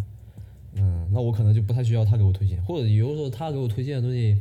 [0.74, 4.36] 嗯，那我可能就不太需要他给我推荐，或者有的时候他给我推荐的东西，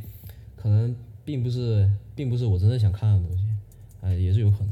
[0.56, 3.44] 可能并不是并不是我真正想看的东西，
[4.00, 4.68] 哎，也是有可能。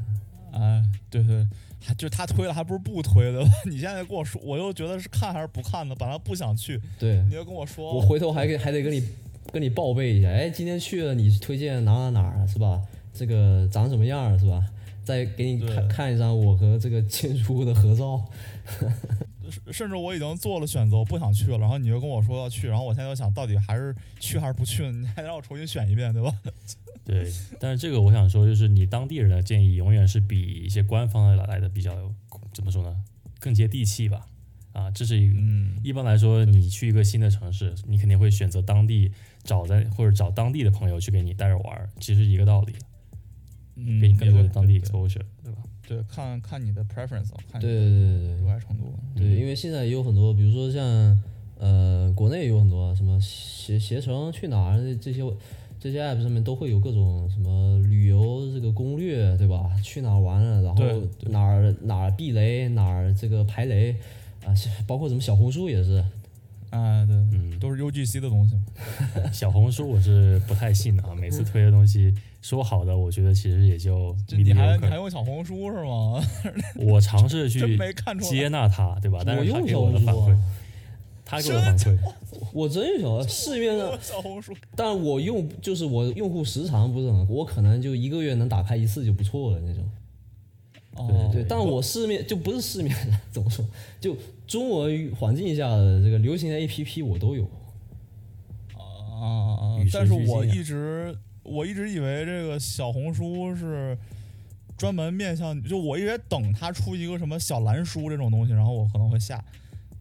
[0.52, 1.46] 哎，对对，
[1.80, 3.40] 还就他推了，还不是不推的。
[3.70, 9.00] 你现在跟我说，我又觉得是看还是不看的，本来不想去，对你要跟我说，我回头还给还得跟你
[9.52, 12.82] 跟你报备一下，哎，今天去了，你推荐哪哪哪儿是吧？
[13.12, 14.64] 这个长什么样儿是吧？
[15.04, 18.24] 再给你看看一张我和这个建筑物的合照。
[19.72, 26.32] 甚至我已经做了选择，我不想去了，然后你又跟我说要去，然后我现在又想到底还是去还是不去，你还得让我重新选一遍，对吧？
[27.04, 31.92] 对，但是这个我想说，就是你当地人的建议永远是比一些官方的来的比较
[32.52, 32.96] 怎么说呢，
[33.38, 34.26] 更接地气吧。
[34.72, 39.10] 啊，这是一个嗯，一般来说，你去一个新的城市，你肯定会选择当地
[39.42, 42.74] 找在或者找当地的朋友去给你带着玩儿，其实一个道理，
[43.74, 45.58] 嗯，给你更多的当地对 exposure，对吧？
[45.90, 48.94] 对，看看你的 preference，看对你对对对对的热爱程度。
[49.16, 51.20] 对，因为现在也有很多，比如说像
[51.58, 55.20] 呃，国内也有很多什么携携程、去哪儿这这些
[55.80, 59.68] 这些 app 上面都会有各种什么旅游这个攻略，对吧？
[59.82, 60.84] 去哪儿玩了，然后
[61.22, 63.96] 哪儿哪儿避雷，哪儿这个排雷
[64.44, 66.04] 啊，是 包括什么小红书也是。
[66.70, 68.62] 啊，对，嗯，都是 UGC 的东西嘛。
[69.34, 74.96] 小红书我是不太信的啊，每次推的东西说好的，我觉得其实也就你还你还。
[74.96, 76.22] 用小红书是吗？
[76.86, 77.78] 我尝试 去
[78.20, 79.22] 接纳它，对吧？
[79.24, 80.38] 但我是他给我的反馈啊，，
[81.24, 81.98] 他给我的反馈，
[82.52, 89.84] 我真有小市面上，小红书，但我用就是我用户时长不是很，我可能就一个月能打开一次就不错了那种。
[90.96, 93.64] 哦，对，但我市面就不是市面上怎么说，
[94.00, 94.16] 就
[94.46, 97.44] 中文环境下的这个流行的 A P P 我都有。
[98.74, 98.80] 啊
[99.20, 103.96] 啊啊但是我一直我一直以为这个小红书是
[104.76, 109.44] 专门面向，就我一直等它出一个什么小蓝书这种东西，然后我可能会下，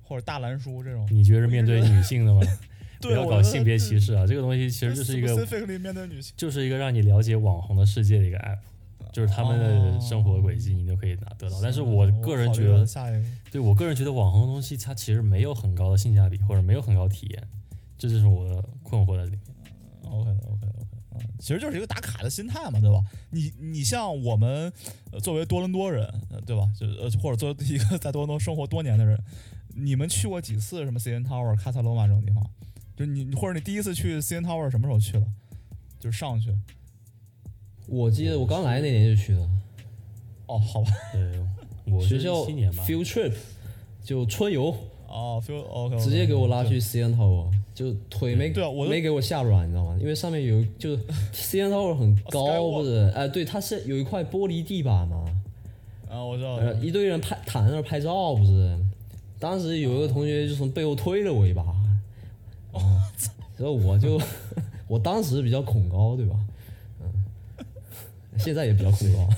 [0.04, 1.08] 或者大蓝书这种。
[1.12, 2.42] 你觉得面对女性的吗？
[3.02, 4.28] 不，要搞性别歧视啊！
[4.28, 5.28] 这个东西其实就是一个。
[6.36, 8.60] 就是一个让你了解网红的世界的一个 app，
[9.14, 11.62] 就是他们的生活轨迹你都可以拿得到。
[11.62, 17.42] 但是我个人觉得，对我个人觉得网红的东西它其实没有很高的性价比，或者没有很高体验，
[17.98, 19.40] 这就是我的困惑在里面。
[20.04, 20.99] OK OK OK，嗯，
[21.40, 23.02] 其实就是一个打卡的心态嘛，对吧？
[23.32, 24.72] 你你像我们、
[25.12, 26.70] 呃、作为多伦多人，呃对吧？
[26.78, 29.18] 就呃或者作为一个在多伦多生活多年的人，
[29.76, 32.44] 你们去过几次什么 CN Tower、卡萨罗马这种地方？
[32.96, 35.26] 就你或者你第一次去 CN Tower 什么时候去的？
[36.00, 36.54] 就是上去。
[37.88, 39.50] 我记得我刚来那年就去了，
[40.46, 41.40] 哦，好吧，对，
[41.86, 43.34] 我是学校七年吧，field trip
[44.04, 44.76] 就春游，
[45.10, 49.98] 哦，feel OK，直接给我拉去 CN Tower，就腿没对啊我没给我吓软，你知道吗？
[50.00, 50.96] 因为上面有就
[51.34, 53.12] CN Tower 很高不是？
[53.16, 55.26] 哎，对，它是有一块玻璃地板嘛，
[56.10, 58.78] 啊，我知道，呃，一堆人拍躺在那儿拍照，不是？
[59.40, 61.64] 当时有一个同学就从背后推了我一把，
[62.74, 62.82] 哦，
[63.58, 64.20] 然后我就
[64.88, 66.36] 我当时比较恐高，对吧？
[68.40, 69.30] 嗯，现在也比较恐高。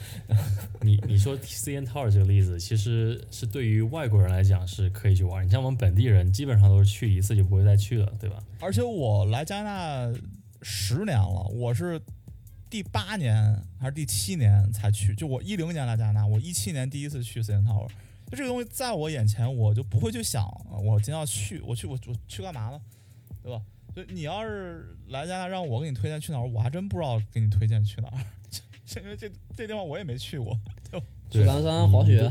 [0.82, 8.42] 你你说 CN Tower 这个例子，其实是对于外国人来讲是可以去玩，你像我们本地人基本上都是去一次就不会再去了，对吧？
[8.60, 10.18] 而且我来加拿大
[10.62, 12.00] 十年了，我是
[12.68, 17.88] 第八年还是第七年才去，就我一零年来加拿大，我一七年第一次去 CN Tower，
[18.30, 20.44] 就这个东西在我眼前，我就不会去想
[20.82, 22.80] 我今天要去，我去我我去干嘛呢，
[23.42, 23.62] 对吧？
[23.94, 28.18] 就你要是来加拿大让我给你推荐去哪儿，我还真不知道给你推荐去哪儿，
[28.96, 30.58] 因为这这地方我也没去过。
[31.30, 32.28] 去南山滑雪，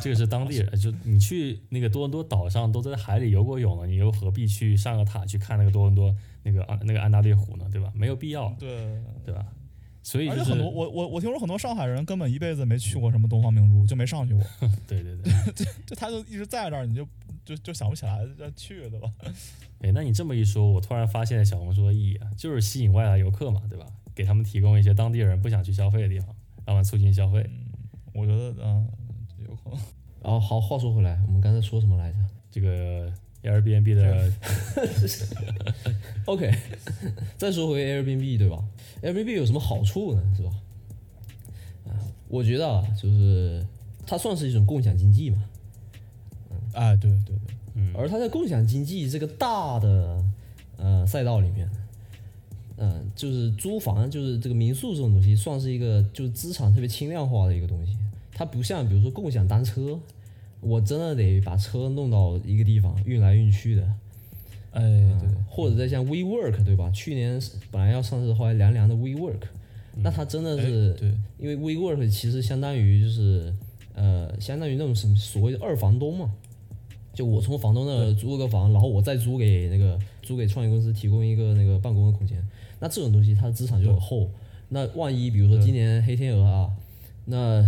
[0.00, 6.14] 这个是当地人，就你去那个多伦多岛上都在海里游过泳了，你又何必去上个塔去看那个多伦多
[6.44, 7.68] 那个安那个安大略湖呢？
[7.70, 7.92] 对吧？
[7.94, 9.44] 没有必要，对，对吧？
[10.02, 14.42] 所以就是而且很多我我我听说很多上海人根本一辈子没去过什么东方明珠，就没上去过，
[14.88, 15.30] 对对对，
[15.84, 17.06] 就他就一直在这儿，你就
[17.44, 19.12] 就就想不起来要去，对吧？
[19.82, 23.84] 哎，那你这么一说，我突然发现小红书的意义啊，就是吸引外来游客嘛，对吧？
[24.14, 26.28] 给他们提供一些当地人不想去消费的地方，
[26.64, 27.48] 让他们促进消费。
[28.12, 28.88] 我觉得嗯，
[29.38, 29.78] 有可能。
[30.22, 32.18] 然后好，话说回来，我们刚才说什么来着
[32.50, 33.10] 这个
[33.42, 34.32] Airbnb 的？
[36.26, 36.52] OK，
[37.38, 38.62] 再说回 Airbnb 对吧
[39.02, 40.22] ？Airbnb 有什么好处呢？
[40.36, 40.50] 是吧？
[41.86, 41.96] 啊，
[42.28, 43.64] 我觉得啊，就是
[44.06, 45.42] 它算是一种共享经济嘛。
[46.50, 50.22] 嗯啊，对对对，嗯而它在共享经济这个大的
[50.76, 51.66] 呃赛道里面，
[52.82, 57.92] 嗯、就是租房，就是这个民宿这种东西，算是一个就是资产特别轻量化的一个东西。
[58.32, 60.00] 它不像比如说共享单车，
[60.62, 63.82] 我真的得把车弄到一个地方运来运去的。
[64.72, 64.80] 哎
[65.20, 66.90] 对，或者再像 WeWork 对吧？
[66.90, 67.38] 去年
[67.70, 69.42] 本来要上市，后来凉凉的 WeWork，、
[69.96, 73.52] 那它真的是哎对，因为 WeWork 其实相当于就是
[73.94, 76.32] 呃，相当于那种什么所谓的二房东嘛，
[77.12, 82.40] 就我从房东那租了个房，然后我再租给那个租给创业公司提供一个那个办公的空间，
[82.80, 84.30] 那这种东西它的资产就很厚。
[84.70, 86.70] 那万一比如说今年黑天鹅啊，
[87.26, 87.64] 那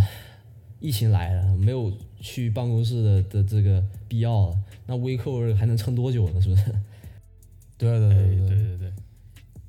[0.79, 6.41] 疫情来了，没有去办公室的的这个必要了，那 WeWork 还能撑多久呢？
[6.41, 6.63] 是不是？
[7.77, 8.93] 对对对对对对，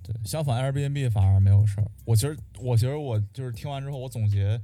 [0.05, 1.86] 对，相反 Airbnb 反而没有事儿。
[2.05, 4.61] 我其实我其实我就是听完之后，我总结，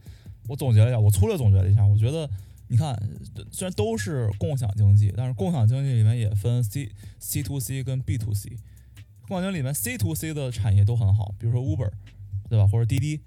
[0.47, 2.31] 我总结了一下，我粗略总结了一下，我觉得
[2.69, 2.97] 你看，
[3.51, 8.57] 虽然都是共享经济，但是共享经济里面也分 C C to C 跟 B to C。
[9.31, 11.89] 共享经济里面 C to C 的产业都很好，比如说 Uber，
[12.49, 12.67] 对吧？
[12.67, 13.21] 或者滴滴，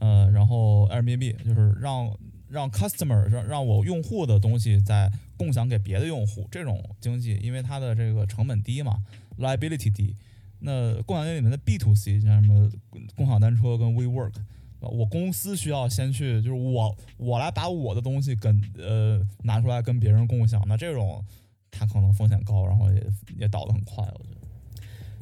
[0.00, 2.10] 呃，然后 Airbnb 就是让
[2.48, 8.96] 让 customer 让让我用户的东西再共享给别的用户，这种经济，因为它的这个成本低嘛
[9.38, 10.16] ，liability 低。
[10.60, 12.70] 那共享经济里面的 B to C，像什么
[13.14, 14.32] 共享单车跟 WeWork，
[14.80, 21.22] 我公司需要先去，就是我我来把我的东西跟呃拿出来跟别人共享，那这种
[21.70, 24.41] 它可能风险高，然后也也倒得很快，我觉得。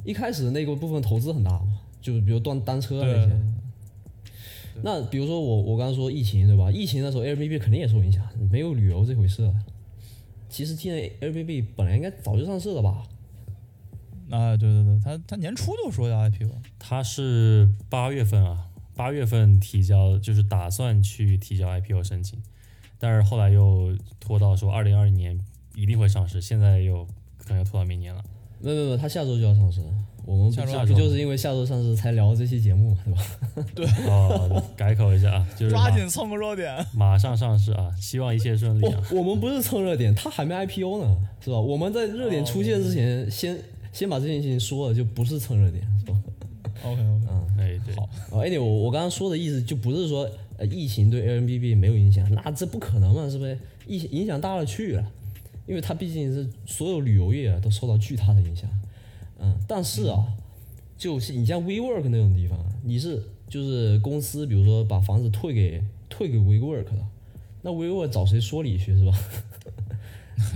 [0.03, 3.41] 一开始那个部分投资很大嘛，就是比如断单车啊那些。
[4.83, 6.71] 那比如说我我刚刚说疫情对吧？
[6.71, 9.53] 疫情的时候 Airbnb 肯定也受影响，没有旅游这回事了。
[10.49, 13.03] 其实今年 Airbnb 本来应该早就上市了吧？
[14.29, 16.49] 啊，对对对，他他年初就说要 IPO，
[16.79, 22.41] 他是八月份啊，八月份提交，就是打算去提交 IPO 申请，
[22.97, 25.37] 但是后来又拖到说二零二零年
[25.75, 27.05] 一定会上市，现在又
[27.37, 28.23] 可能要拖到明年了。
[28.61, 29.81] 没有没有没有，它下周就要上市。
[30.23, 33.17] 我们不不就是因为下周上市才聊这期节目嘛，
[33.73, 33.93] 对吧？
[34.07, 36.73] 哦，改口一下啊，就是抓紧蹭个热点。
[36.93, 39.01] 马上上市啊，希望一切顺利啊。
[39.11, 41.59] 我们不是蹭热点，他还没 IPO 呢，是吧？
[41.59, 43.57] 我们在热点出现之前，先
[43.91, 46.17] 先把这件事情说了，就不是蹭热点，是吧
[46.83, 53.57] ？OK OK，嗯哎，对，好啊，而且我我刚刚说的意思就不是说呃疫情对 Airbnb 没有影响，那这不可能嘛，是不是？
[53.87, 55.03] 影影响大了去了，
[55.71, 58.69] 因为它毕竟是所有旅游业啊都受到巨大的影响。
[59.39, 60.27] 嗯，但是啊，
[60.97, 67.07] 就是你像 WeWork 那种地方，你是就是公司比如说把房子退给退给 WeWork 了，
[67.61, 69.17] 那 WeWork 找谁说理去是吧？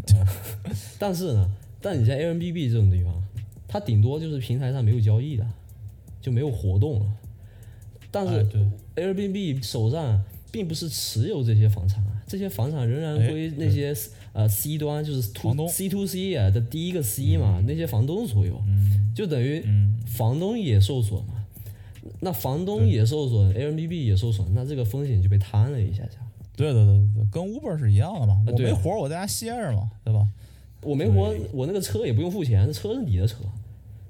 [1.00, 1.50] 但是呢，
[1.80, 3.24] 但你像 Airbnb 这种地方，
[3.70, 5.48] 它顶多就是平台上没有交易的，
[6.20, 7.06] 就没有活动了。
[8.12, 8.46] 但是
[8.98, 13.96] Airbnb 手上并不是持有这些房产啊，这些房产仍然哎归那些
[14.36, 21.46] 呃 C 端，就是 to C to C 啊的第一个 C 嘛，那些房东所有，嗯就等于嗯，房东也受损嘛。
[22.20, 26.20] 那房东也受损，Airbnb 也受损，那这个风险就被摊了一下下。
[26.56, 30.28] 对对对对，跟 Uber 是一样的嘛，我没活我在家歇着嘛，对吧？
[30.82, 33.38] 我没活，我那个车也不用付钱，车是你的车，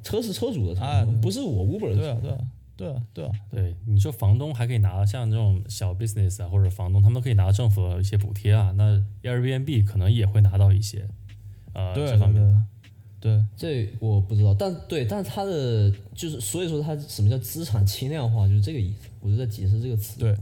[0.03, 2.19] 车是车主的车，哎不是我 Uber 的车。
[2.21, 2.32] 对
[2.78, 11.07] 对啊对啊，对，你说房东还可以拿像这种小 business 啊，或者房东他们都可以拿政府的一些补贴啊，那 Airbnb 可能也会拿到一些，
[11.73, 12.65] 呃，对这方面对的。
[13.21, 19.09] 对，这我不知道，但对，但是它的就是，所以说它什么叫资产轻量化，就是这个意思。
[19.19, 20.19] 我就在解释这个词。
[20.19, 20.36] 对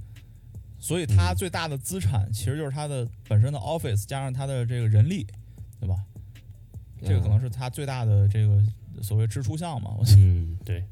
[0.79, 5.25] 所以它最大的资产其实就是它的本身的 office 加上它的这个人力，
[5.79, 5.95] 对吧？
[7.01, 8.61] 这个可能是它最大的这个
[9.01, 10.21] 所谓支出项嘛，我觉得。
[10.21, 10.83] 嗯，对。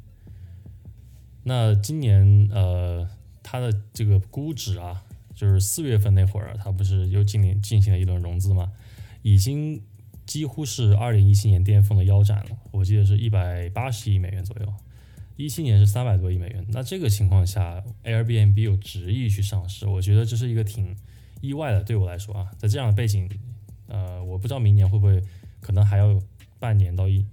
[1.43, 3.07] 那今年呃，
[3.41, 8.71] 它的这个估值啊，就是四月份那会儿，它不是又进行进行了一轮融资嘛，
[9.23, 9.81] 已经
[10.25, 14.73] 几乎是二零一七年巅峰的腰斩了，我记得是一百八十亿美元左右，
[15.35, 16.63] 一七年是三百多亿美元。
[16.69, 20.95] 那这个情况下，Airbnb 有执意去上市，我觉得这是一个挺
[21.41, 23.27] 意外的，对我来说啊，在这样的背景，
[23.87, 25.21] 呃，我不知道明年会不会，
[25.59, 26.21] 可能还要
[26.59, 27.25] 半年到一，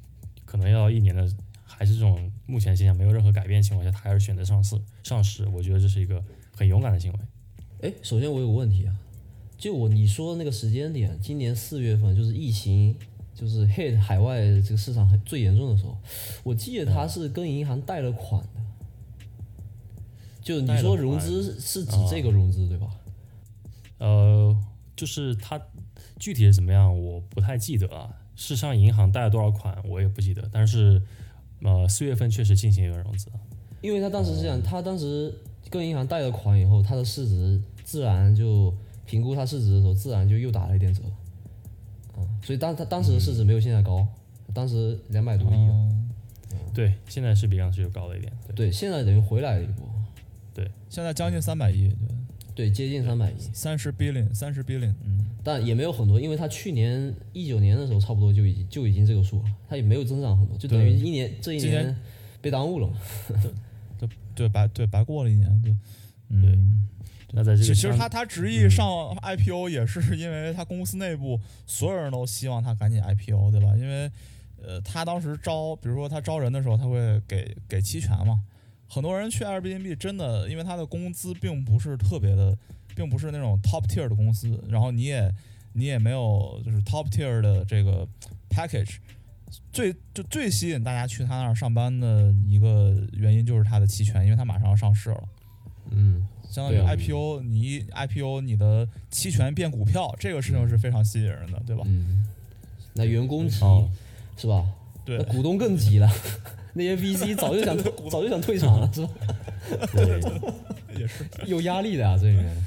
[0.46, 1.30] 可能要一年的，
[1.66, 4.74] 还是这种目前现象没有任何改变情况下，他还是选择上市
[5.04, 6.24] 上市，我觉得这是一个
[6.56, 7.18] 很勇敢的行为。
[7.82, 8.96] 哎，首先我有个问题啊，
[9.58, 12.96] 就我你说的那个时间点，今年四月份就是疫情
[13.34, 15.96] 就是 hit 海外这个市场很最严重的时候，
[16.42, 18.48] 我记得他是跟银行贷了款的。
[20.40, 22.88] 就你说融资是是指这个融资、对吧？
[23.98, 24.56] 呃，
[24.96, 25.60] 就是他
[26.18, 28.08] 具体是怎么样，我不太记得啊。
[28.40, 30.48] 是上银行贷了多少款，我也不记得。
[30.52, 31.02] 但是，
[31.62, 33.28] 呃，四月份确实进行一个融资。
[33.80, 35.32] 因为他当时是这样，他当时
[35.70, 38.74] 跟银行贷了款以后，他的市值自然就
[39.06, 41.02] 评估他市值的时候，自然就又打了一点折。
[42.16, 44.06] 嗯，所以当他当时的市值没有现在高，
[44.52, 45.68] 当时两百多亿
[46.74, 48.32] 对，现在是比当时又高了一点。
[48.48, 49.86] 对，对，现在等于回来了一波，
[50.54, 52.16] 对现在将近三百亿，对，
[52.58, 61.96] 对，接近三百亿，三十 billion，三十 billion，嗯，但也没有很多，因为他去年一九年的时候差不多就已经就已经这个数了，他也没有增长很多，就等于一年这一年年
[62.40, 62.96] 被耽误了嘛。
[63.96, 65.76] 对，对白对白过了一年，对，
[66.30, 66.88] 嗯。
[67.30, 68.84] 那在这其实他他执意上
[69.22, 73.76] IPO 也是因为他公司内部所有人都希望他赶紧 IPO，对吧？
[73.76, 74.10] 因为
[74.60, 78.42] 呃，他当时招，比如说他招人的时候，他会给给期权嘛。
[78.88, 82.56] 很多人去 Airbnb 真的，因为他的工资并不是特别的，
[82.96, 85.32] 并不是那种 top tier 的公司，然后你也
[85.74, 88.06] 你也没有就是 top tier 的这个
[88.50, 88.96] package。
[89.72, 95.24] 最就最吸引大家去他那儿上班的一个原因就是他的期权，因为他马上要上市了。
[95.90, 101.82] 嗯，相当于 IPO，、你 IPO 你的期权变股票，这个事情是非常吸引人的，对吧？
[101.86, 102.26] 嗯，
[102.92, 103.88] 那员工急、哦，
[104.36, 104.66] 是吧？
[105.06, 106.10] 对那股东更急了，
[106.78, 107.76] 那些 VC 早就想
[108.08, 109.10] 早就想退场了，是吧？
[109.92, 110.20] 对，
[111.00, 112.64] 也是， 有压力的啊，这里面。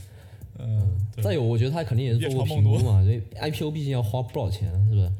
[0.60, 0.80] 嗯，
[1.24, 5.12] 再有，我觉得他肯定也是做过评估嘛，因为 IPO 毕竟要花不少钱，是不是？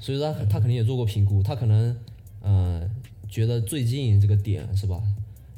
[0.00, 1.94] 所以说他他肯定也做过评估，他可能
[2.40, 2.88] 呃
[3.28, 5.02] 觉得最近这个点是吧？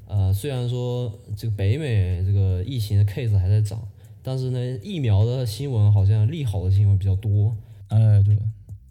[0.09, 3.81] 呃，虽然说这个北美这个疫情的 case 还在涨，
[4.23, 7.57] 但是呢，疫苗的新闻好像利好的新闻比较多。
[7.89, 8.37] 哎，对，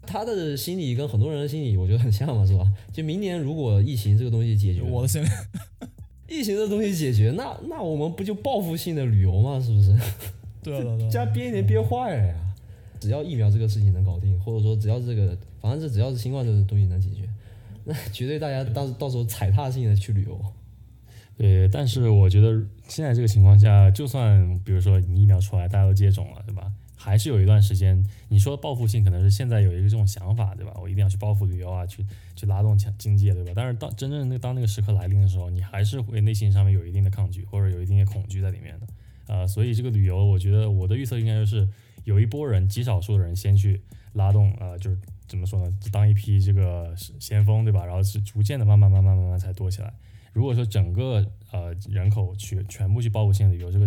[0.06, 2.64] 他的心理跟很多人的心理我觉得很像嘛，是吧？
[2.92, 5.26] 就明年如果疫情这个东西解决了，我的心里，
[6.28, 9.60] 疫情这东西解决，那那我们不就报复性的旅游吗？
[9.60, 9.96] 是不是？
[10.62, 12.34] 对对对， 家憋一年憋坏了呀！
[13.00, 17.28] 只要疫苗这个事情能搞定，或者说只要这个，反正这只要是新冠这个东西能解决，
[17.84, 20.40] 那绝对大家到到时候踩踏性的去旅游。
[21.36, 26.72] 对，但是我觉得现在这个情况下，就算比如说你疫苗出来，大家都接种了，对吧？
[27.04, 30.72] 还是有一段时间，你说报复性可能是现在有一个这种想法，对吧？
[30.80, 32.02] 我一定要去报复旅游啊，去
[32.34, 33.52] 去拉动经经济，对吧？
[33.54, 38.86] 但是当真正那当那个时刻来临的时候，你还是会内心上面有一定的抗拒，或者有一定的恐惧在里面的。
[39.26, 41.68] 呃，所以这个旅游，我觉得我的预测应该就是
[42.04, 43.82] 有一波人，极少数的人先去
[44.14, 44.96] 拉动，呃，就是
[45.28, 47.84] 怎么说呢，当一批这个先锋，对吧？
[47.84, 49.92] 然后是逐渐的慢慢慢慢慢慢才多起来。
[50.32, 53.86] 如果说整个呃人口去全部去报复性旅游，这个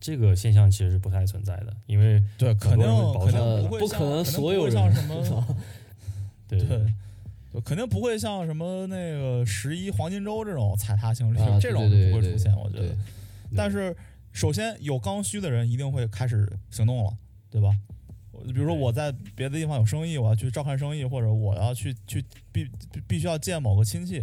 [0.00, 5.56] 这个现象其实是不太存在的，因为对，肯定不会像不可能所有不会像人什么
[6.48, 6.86] 对对。
[7.64, 12.94] 肯定不会像什么那个十一黄金周这种踩踏性旅游，啊，这种对对对不会出现，我觉得。
[13.56, 13.96] 但是
[14.30, 17.16] 首先有刚需的人一定会开始行动了，
[17.50, 17.74] 对吧？
[18.44, 22.22] 比如说我在别的地方有生意，我要去照看生意，或者我要去去
[22.52, 24.22] 必必必须要见某个亲戚，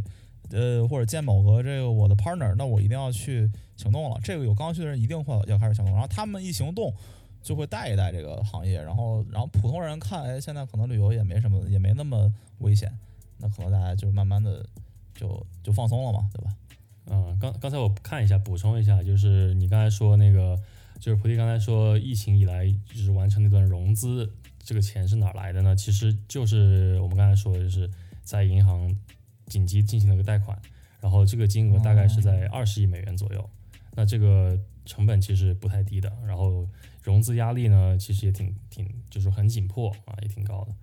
[0.52, 4.20] 呃或者见某个这个我的 partner，那我一定要去行动了。
[4.24, 6.94] 这个有刚需的人一定会要开始行动，然后他们一行动
[7.42, 12.92] 就会带一带这个行业，然后然后普通人看，哎，现在可能旅游也没什么，也没那么危险，
[13.38, 14.66] 那可能大家就慢慢的
[15.14, 16.56] 就就放松了嘛，对吧？
[17.08, 20.58] 嗯，刚刚才我看一下，补充一下，就是你刚才说那个，
[21.02, 25.76] 就是菩提刚才说疫情以来就是完成那段融资，这个钱是哪儿来的呢？
[25.76, 27.90] 其实就是我们刚才说的，就是
[28.24, 28.96] 在银行
[29.48, 30.58] 紧急进行了一个贷款，
[31.02, 33.50] 然后这个金额大概是在二十亿美元左右，
[33.96, 36.68] 那这个成本其实不太低的，然后
[37.02, 40.74] 融资压力呢，其实也挺挺就是很紧迫啊，也挺高的，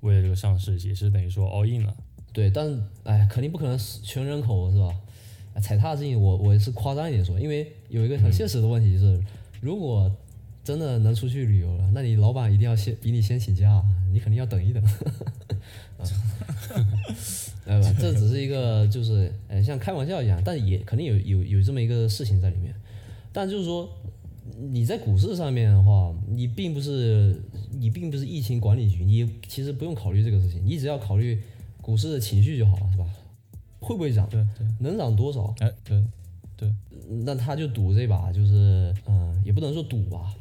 [0.00, 1.96] 为了这个上市也是等于说 all in 了。
[2.32, 4.94] 对，但哎，肯定不可能是全人口是吧？
[5.60, 9.20] 踩踏事情我我是夸张一点说，因为有一个很现实的问题是，
[9.60, 10.10] 如果
[10.62, 14.82] 真的能出去旅游了，那你老板一定要先比你先请假，你肯定要等一等。
[17.64, 17.94] 对吧？
[17.98, 22.74] 这只是一个就是呃像开玩笑一样，但也肯定有有有这么一个事情在里面。
[23.32, 23.88] 但就是说
[24.58, 27.40] 你在股市上面的话，你并不是
[27.78, 31.40] 你并不是疫情管理局，你其实不用考虑这个事情，你只要考虑
[31.80, 33.06] 股市的情绪就好了，是吧？
[33.78, 34.28] 会不会涨？
[34.28, 35.54] 对对，能涨多少？
[35.60, 36.02] 哎对
[36.56, 36.72] 对，
[37.24, 40.34] 那他就赌这把，就是嗯，也不能说赌吧，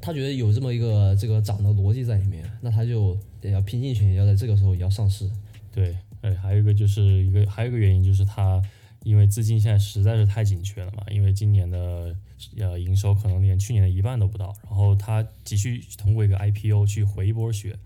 [0.00, 5.28] 他觉得有这么一个这个涨的逻辑在里面，那他就也要拼尽全力，要在这个时候也要上市。
[5.74, 8.62] 对，呃，还有一个就是一个还有一个原因就是它
[9.02, 12.14] 因为资金现在实在是太紧缺了嘛，因为今年的
[12.58, 17.76] 呃营收可能连去年的一半都不到，然后它急需通过一个 IPO 去回一波血，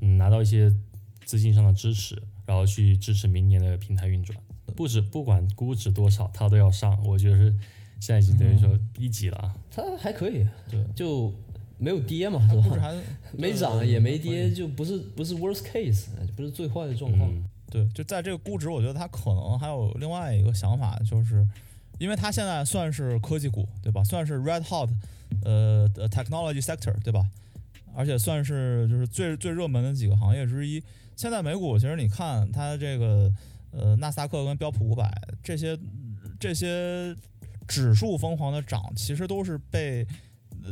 [0.00, 0.70] 嗯，拿到一些
[1.24, 4.38] 资金上的支持，然后去支持明年的平台运转。
[4.76, 7.50] 不止不管估值多少，它都要上，我觉得是
[7.98, 9.56] 现在已经等于说一级了啊。
[9.70, 11.34] 它还可以，对，就
[11.78, 12.62] 没有跌嘛，是吧？
[12.62, 12.94] 估值还
[13.32, 16.06] 没涨也没跌，就不是不是 worst case，
[16.36, 17.30] 不是最坏的状况。
[17.30, 21.46] 嗯，对，就在这个估值，我觉得它可能还有另外一个想法，就是
[21.98, 24.02] 因为它现在算是科技股，对吧？
[24.04, 24.88] 算是 red hot，
[25.44, 27.24] 呃的 technology sector，对吧？
[27.94, 30.82] 而且算是就是最最热门的几个行业之一。
[31.16, 33.32] 现在美股其实你看它这个
[33.72, 35.10] 呃纳斯达克跟标普五百
[35.42, 35.76] 这些
[36.38, 37.16] 这些
[37.66, 40.16] 指数疯狂的涨，其实都是被呃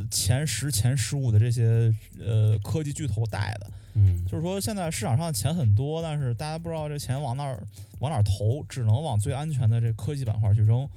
[0.09, 3.71] 前十前十五的这些呃科技巨头带的。
[3.99, 7.61] 嗯，就是说，现在市场上钱很多，但是大家不知道这钱往哪儿
[7.99, 10.87] 往哪儿投，只能往最安全的这科技板块去扔，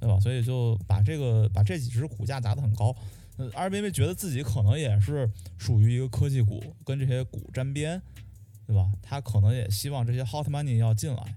[0.00, 0.18] 对吧？
[0.18, 2.92] 所以就把这个把这几只股价砸得很高。
[3.36, 8.02] 呃，Airbnb 觉得自己可能也是属于一个科技股，跟这些股沾边，
[8.66, 8.90] 对吧？
[9.00, 11.36] 他可能也希望这些 hot money 要进来，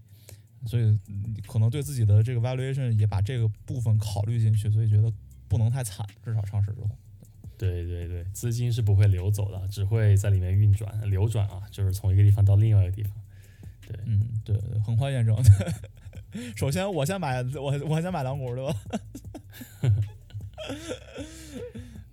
[0.65, 5.13] 所以嗯可能对自己的这个 valuation 也把这个部分考虑进去，所以觉得
[5.47, 6.89] 不能太惨，至少上市之后。
[7.69, 13.13] 对对对，资金是不会流走的，只会在里面运转流转啊，就是从一个地方到另外一个地方。
[13.87, 15.37] 对，嗯，对，对很快验证。
[16.55, 18.75] 首先，我先买，我我先买两股，对吧？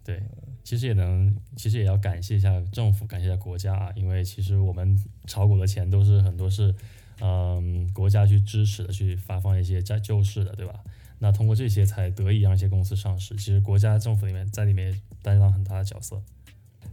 [0.04, 0.22] 对，
[0.62, 6.74] 其实也能，其实也要感谢一下政府，感谢一下国家啊，因为其实我们炒股的钱都是很多是，
[7.20, 10.74] 嗯，国家去支持的，去发放一些债救市的，对吧？
[11.20, 13.34] 那通过这些才得以让一些公司上市。
[13.34, 16.20] 其实国家政府里面在里面担当很大的角色。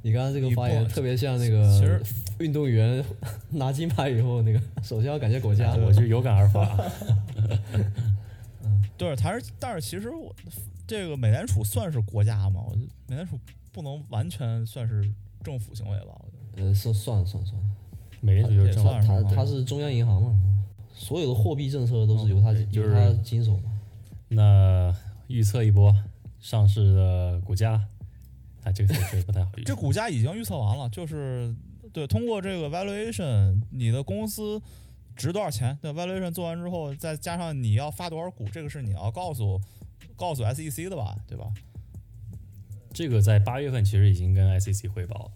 [0.02, 2.04] 你刚刚这个发言不特别像那个其个实
[2.40, 3.04] 运动员
[3.50, 5.74] 拿金牌以后，那个 首先要感谢国家。
[5.76, 6.78] 我就有感而发
[8.64, 8.84] 嗯。
[8.98, 10.34] 对，还是，但是其实我
[10.86, 12.62] 这个美联储算是国家吗？
[12.68, 13.40] 我觉得美联储
[13.72, 15.04] 不能完全算是
[15.44, 16.14] 政府行为吧？
[16.22, 17.68] 我觉得呃，算算了算了算了，
[18.22, 20.36] 美联储就是政府算是吗它它是中央银行嘛，
[20.94, 23.72] 所有的货币政策都是由它对就是由它经手嘛。
[24.28, 24.96] 那
[25.28, 25.94] 预测一波
[26.40, 27.84] 上市的股价，
[28.66, 29.68] 啊，这个确实不太好预测。
[29.68, 31.56] 这股价已经预测完了，就是
[31.94, 34.62] 对，通过这个 valuation，你的公司
[35.16, 35.78] 值多少钱？
[35.82, 39.62] 对，valuation 做完之后，再加上你要发多少股，这个是你要告诉
[40.18, 41.16] 告诉 SEC 的吧？
[41.26, 41.46] 对吧？
[42.94, 45.32] 这个在八月份其实已经跟 SEC 汇报了。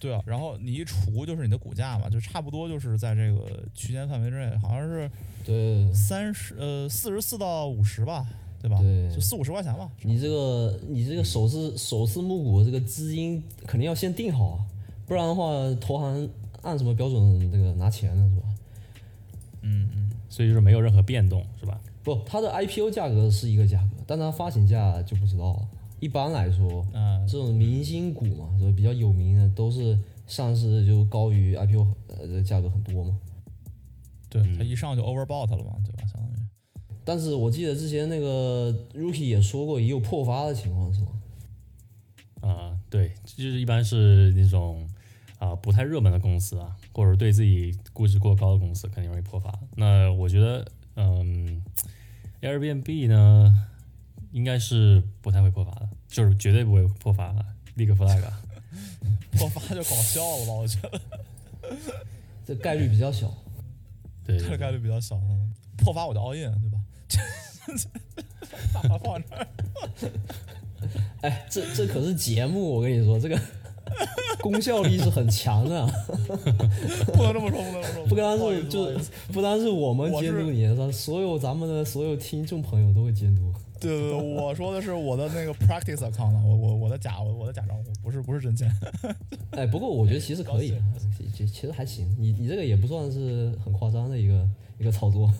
[0.00, 5.08] 对啊，然后你一除就是你的股价嘛，就差不多就是在这个区间范围之内，好像是
[5.44, 8.26] 对，三十呃四十四到五十吧，
[8.62, 8.78] 对吧？
[8.80, 9.90] 对就四五十块钱吧。
[10.02, 14.66] 你这个你这个首次首次募股的这个资金肯定要先定好啊，
[15.04, 16.30] 不然的话投行
[16.62, 18.46] 按什么标准这个拿钱呢，是吧？
[19.62, 21.80] 嗯嗯，所以就是没有任何变动，是吧？
[22.04, 25.68] 不，它的 IPO 价格是一个价格，但它发行价就不知道了。
[26.00, 28.72] 一般来说，嗯、这种明星股嘛，就？
[28.72, 29.96] 比较有名的都是
[30.26, 33.16] 上市就高于 IPO 呃的价格很多嘛。
[34.28, 36.04] 对，嗯它一上就 overbought 了嘛，对吧？
[36.12, 36.31] 相当于。
[37.04, 41.08] 但是我记得之前那个 Rookie 也说过，也有破发的情况，是吗？
[42.40, 44.88] 啊、对，就是一般是那种
[45.38, 49.52] 啊、不太热门的公司啊，或者对自己估值过高的公司，肯定容易破发。
[49.76, 50.64] 那我觉得，
[50.96, 51.62] 嗯
[52.40, 53.68] ，Airbnb 呢，
[54.30, 57.34] 应该是不太会破发的，就是绝对不会破发，
[57.74, 58.22] 立个 flag。
[59.38, 60.52] 破发就搞笑了吧？
[60.52, 61.00] 我觉得
[62.46, 63.32] 这概率比较小。
[64.24, 65.20] 对这概率比较小。
[65.78, 66.71] 破发我就 all in，对吧？
[68.72, 69.46] 大把放这儿，
[71.22, 73.38] 哎，这这可是节目，我跟你说，这个
[74.40, 75.86] 功效力是很强的，
[77.14, 78.06] 不能这么说，不能这么说。
[78.06, 83.52] 不单是就不好意思不单是我们监督你，是所有咱们的所有听众朋友都会监督。
[83.80, 88.70] 对对对，我说的是我的那个 practice account，我我我的假我我的假账户，不是不是真钱。
[89.52, 90.74] 哎，不过我觉得其实可以，
[91.36, 92.08] 其其实还行。
[92.18, 94.48] 你你这个也不算是很夸张的一个
[94.78, 95.32] 一个操作。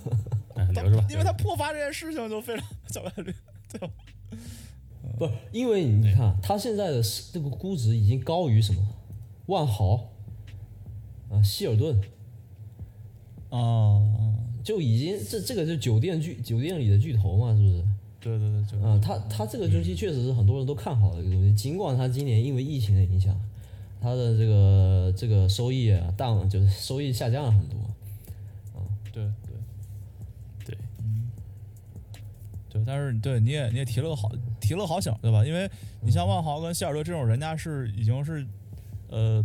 [0.57, 1.07] 嗯，留着吧。
[1.11, 3.35] 因为他破发这件事情就非常小概率，
[3.69, 3.89] 对吧？
[5.19, 8.81] 不是，因为你看他现在的这个估值已经高于什么？
[9.47, 10.11] 万豪
[11.31, 12.01] 啊，希尔顿
[13.51, 14.01] 啊，
[14.63, 17.85] 就已经这这个就酒店巨酒店里的巨头嘛，是不是？
[18.21, 23.35] 对对对，就啊，他他这个东西确实是很多人都看好的一个东西，尽管他今年因为疫情的影响，
[24.01, 27.79] 他的这个这个收益啊淡，就是收益下降了很多。
[32.73, 35.45] 对，但是对你也你也提了个好提了个好醒，对吧？
[35.45, 35.71] 因为
[36.01, 38.47] 你像万豪跟希尔顿这种，人家是已经是
[39.09, 39.45] 呃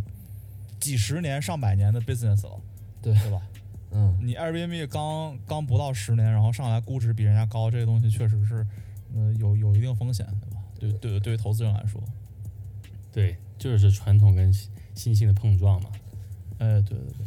[0.80, 2.58] 几十年上百年的 business 了，
[3.02, 3.42] 对对吧？
[3.90, 8.66] 嗯，你 Airbnb 刚刚不到十年，然后上来估值比人家高，这个东西确实是
[9.14, 10.62] 呃有有一定风险，对吧？
[10.78, 12.02] 对对对于投资人来说，
[13.12, 15.90] 对，就是传统跟新新兴的碰撞嘛。
[16.58, 17.26] 哎，对对对，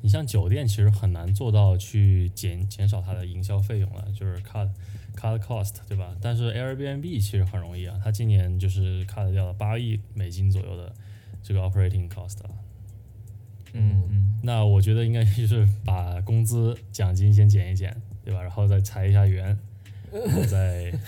[0.00, 4.68] 你像酒店，其实很难做到去减减少它的营销费用了，就是 cut
[5.22, 6.16] cut cost，对吧？
[6.20, 10.92] 但是 Airbnb 其实很容易啊，它今年就是 cut 掉了八亿美金左右的
[11.42, 12.50] 这个 operating cost 了。
[13.74, 18.42] 嗯嗯，那我觉得应该就是把工资奖金先减一减，对吧？
[18.42, 19.56] 然后再裁一下员，
[20.12, 20.92] 然后再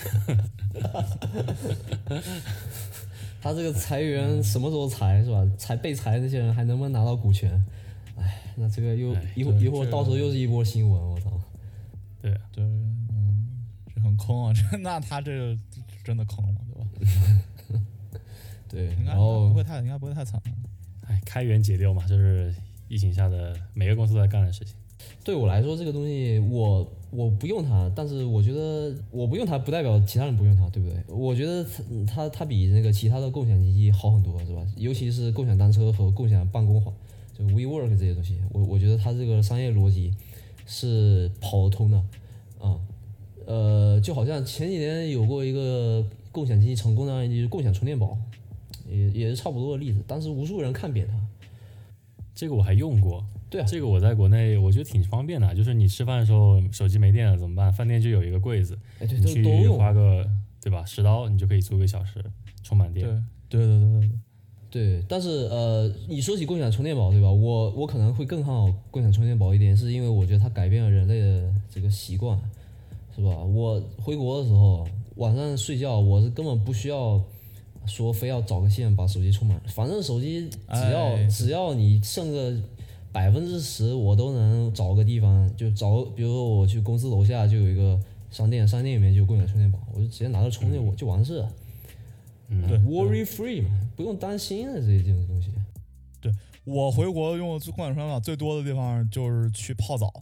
[3.42, 5.44] 他这个裁员什么时候裁是吧？
[5.58, 7.62] 裁被裁那些人还能不能拿到股权？
[8.16, 11.30] 哎，那这个又哎一会一会儿到时候又是一波新闻，我操！
[12.22, 13.03] 对对，嗯，这
[14.14, 15.58] 很坑啊，这那他这
[16.04, 17.80] 真的坑了，对吧？
[18.68, 20.40] 对，应该然后不会太应该不会太惨，
[21.06, 22.54] 哎开源节流嘛，就是
[22.88, 24.74] 疫情下的每个公司都在干的事情。
[25.22, 30.98] 对我来说，这个东西我我不用它，但是我觉得我不用它不代表其他人不用它，对不对？
[31.08, 34.66] 我觉得它它它比那个其他的共享经济好很多，是吧？
[34.76, 36.92] 尤其是共享单车和共享办公环，
[37.36, 40.12] 就 WeWork 这些东西，我我觉得它这个商业逻辑
[40.66, 42.04] 是跑得通的，啊、
[43.46, 48.16] 呃，就好像前几年有过一个共享经济成功的案例，就是共享充电宝，
[48.88, 51.14] 也也是差不多的例子，当时无数人看扁它，
[52.34, 57.72] 这个我还用过，对啊这个我在国内我觉得挺方便的，就是你吃饭的时候手机没电了怎么办？
[57.72, 60.28] 饭店就有一个柜子，哎，对，你都都去用花个
[60.60, 62.24] 对吧十刀，你就可以租个小时
[62.62, 63.24] 充满对电。
[63.48, 64.10] 对对对对
[64.70, 67.30] 对，对，但是呃，你说起共享充电宝，对吧？
[67.30, 72.36] 我我可能会更看好共享充电宝一点，是因为我觉得它改变了人类的这个习惯，
[73.14, 73.30] 是吧？
[73.30, 74.86] 我回国的时候，
[75.16, 77.22] 晚上睡觉我是根本不需要
[77.86, 82.56] 说非要找个线把手机充满，反正手机只要、哎只要你剩个
[83.12, 88.00] 百分之十，我都能找个地方就找，比如说我去公司楼下就有一个
[88.30, 91.52] 商店，商店里面就有共享充电宝，我就直接拿着充就就完事了。
[92.48, 95.50] 嗯，对 worry free 嘛，不用担心的这些这种东西。
[96.20, 96.32] 对
[96.64, 100.12] 我回国用的共享充电宝最多的地方就是去泡澡，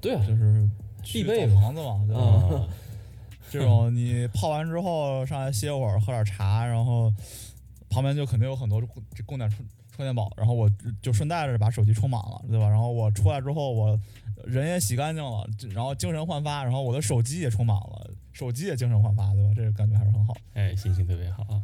[0.00, 0.70] 对啊，就是去
[1.02, 2.22] 必备澡堂子嘛，对吧？
[2.22, 2.68] 啊，
[3.50, 7.12] 这种你泡完之后上来歇会儿，喝点茶，然后
[7.88, 9.64] 旁边就肯定有很多共这共享充
[9.96, 10.70] 充电宝，然后我
[11.00, 12.68] 就顺带着把手机充满了，对吧？
[12.68, 13.98] 然后我出来之后，我
[14.44, 19.52] 人也洗干净了，然后精神焕发，然后我的手机也充满了，手机也精神焕发，对吧？
[19.56, 20.36] 这个感觉还是很好。
[20.54, 21.62] 哎，心情特别好啊。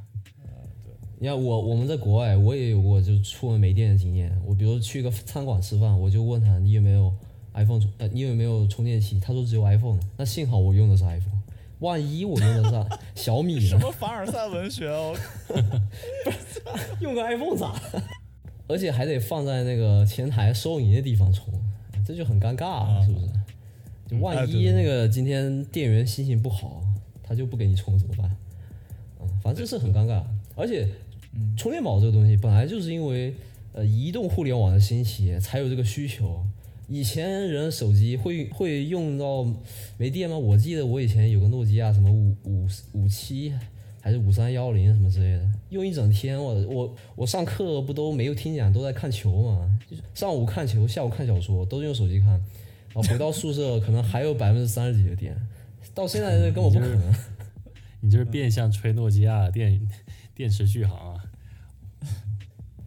[1.17, 4.37] 你看我我们在国外，我也有过就是出门没电的经验。
[4.45, 7.15] 我比如去个餐馆吃饭，我就问他你有没有
[7.55, 9.19] iPhone 充呃你有没有充电器？
[9.21, 9.99] 他说只有 iPhone。
[10.17, 11.41] 那幸好我用的是 iPhone，
[11.79, 13.61] 万一我用的是小米呢？
[13.69, 15.17] 什么凡尔赛文学哦？
[15.49, 16.63] 不 是
[17.01, 17.75] 用个 iPhone 咋？
[18.67, 21.53] 而且还得放在那个前台收银的地方充，
[22.07, 23.27] 这就很尴尬，啊是不是？
[24.09, 26.83] 就哎万一那个今天店员心情不好，
[27.23, 28.37] 他就不给你充怎么办？
[29.21, 30.23] 嗯，反正这是很尴尬。
[30.57, 30.89] 而且，
[31.57, 33.35] 充电宝这个东西本来就是因为
[33.75, 36.45] 呃移动互联网的兴起才有这个需求。
[36.87, 39.47] 以前人手机会会用到
[39.97, 40.37] 没电吗？
[40.37, 43.53] 我记得我以前有个诺基亚什么五五五七
[44.01, 46.39] 还是五三幺零什么之类的，用一整天。
[46.39, 52.29] 我我我上课不都没有听讲，都在看球嘛，就是上午看球，下午看小说，都用手机看。
[52.93, 55.35] 然后回到宿舍可能还有百分之三十几的电，
[55.95, 57.15] 到现在这根本不可能。
[58.01, 59.81] 你这是变相吹诺基亚电
[60.35, 61.24] 电池续航啊？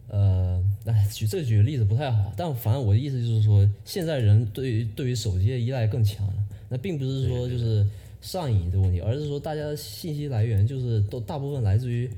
[0.08, 6.34] 呃，哎，举这举个例子不太好，但反正我的意思就是说，现在人对于对于手机的依赖更强了。
[6.70, 7.86] 那并不是说就是
[8.20, 12.10] 上瘾的问题，而是说大家信息来源就是都大部分来自于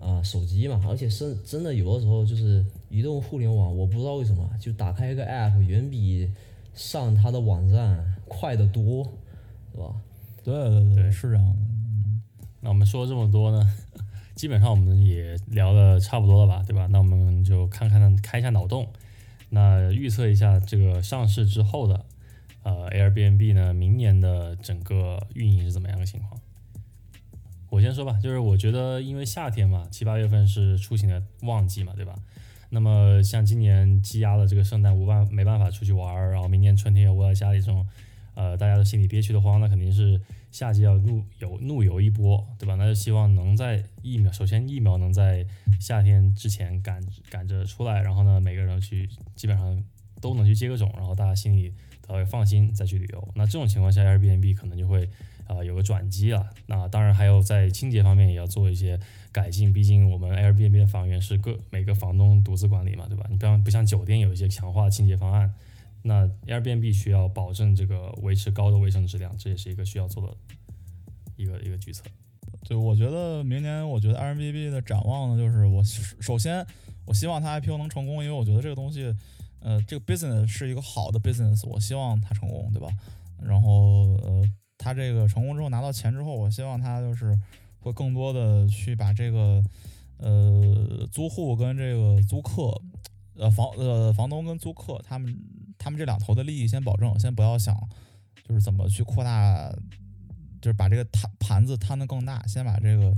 [0.00, 6.28] 啊、手机嘛，而且是真的有的时候就是移动互联网，我不知道为什么就打开一个 app 远比
[6.74, 9.04] 上它的网站快得多，
[9.72, 9.94] 是吧？
[10.42, 11.56] 对对对，对是这样的。
[12.60, 13.64] 那我们说了这么多呢，
[14.34, 16.86] 基本上我们也聊的差不多了吧，对吧？
[16.90, 18.88] 那我们就看看开一下脑洞，
[19.50, 22.04] 那预测一下这个上市之后的
[22.62, 26.40] 呃 Airbnb 呢，明年的整个运营是怎么样的情况？
[27.70, 32.14] 我先说吧，就是我觉得因为夏天嘛，七八月份是出行的旺季嘛，对吧？
[32.68, 37.86] 那么像今年积压了这个圣诞无办没办法出去玩儿，然后明年春天又窝在家里这种，
[38.34, 40.20] 呃，大家都心里憋屈的慌，那肯定是
[40.52, 42.76] 夏季要怒有怒游一波，对吧？
[42.76, 45.44] 那就希望能在疫苗，首先疫苗能在
[45.80, 49.82] 夏天之前赶赶着出来，然后呢，每个人去基本上
[50.20, 51.72] 都能去接个种，然后大家心里
[52.02, 53.28] 才会放心再去旅游。
[53.34, 55.08] 那这种情况下，Airbnb 可能就会
[55.48, 56.48] 呃有个转机了。
[56.66, 59.00] 那当然还有在清洁方面也要做一些
[59.32, 63.26] 改进，毕竟我们 Airbnb 的房源是各每个房东独自管理嘛，对吧？
[63.30, 65.52] 你不像不像酒店有一些强化清洁方案，
[66.02, 70.36] 那 Airbnb 需要保证这个维持高的卫生质量，这也是一个需要做的
[71.36, 72.04] 一个一个举措。
[72.64, 75.82] 对，我觉得明年，我觉得 Airbnb 的展望呢，就是我
[76.20, 76.64] 首先
[77.04, 79.14] 我希望它 IPO 能成功，因为我觉得这个东西，
[79.60, 82.88] 呃，这个 business 是一个好的 business，我希望它成功，对吧？
[83.40, 84.44] 然后呃，
[84.78, 87.36] 它这个成功之后拿到钱之后，我希望它就是
[87.80, 89.62] 会更多的去把这个
[90.18, 92.80] 呃租户跟这个租客，
[93.36, 95.36] 呃房呃房东跟租客他们
[95.82, 97.76] 他们这两头的利益先保证，先不要想
[98.48, 99.72] 就是怎么去扩大。
[100.62, 103.12] 就是把这个摊盘子摊得更大，先把这个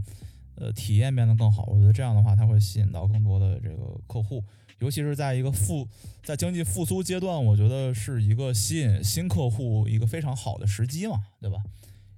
[0.55, 1.65] 呃体验变得更好。
[1.67, 4.43] 我觉得这样的话，它会吸引到更多的这个客户，
[4.79, 5.87] 尤其是在一个复
[6.23, 11.63] 在经济复苏阶段，我觉得是一个吸引新客户一个非常好的时机嘛，对吧？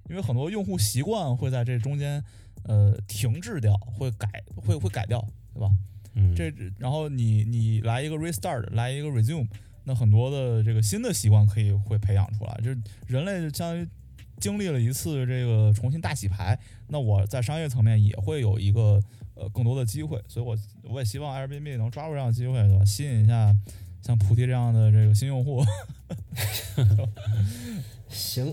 [0.09, 2.23] 因为很多用户习惯会在这中间
[2.63, 5.21] 呃停滞掉，会改会会改掉，
[5.53, 5.69] 对吧？
[6.15, 9.49] 嗯，这然后你你来一个 restart，来一个 resume，
[9.87, 13.89] 那很多的这个新的习惯可以会培养出来，就是人类就相当于。
[14.39, 19.03] 经历了一次这个重新大洗牌，那我在商业层面也会有一个
[19.35, 20.55] 呃更多的机会，所以我
[20.91, 22.85] 我也希望 Airbnb 能抓住这样的机会，对吧？
[22.85, 23.57] 吸引一下
[24.03, 25.65] 像菩提这样的这个新用户。
[28.11, 28.53] 行，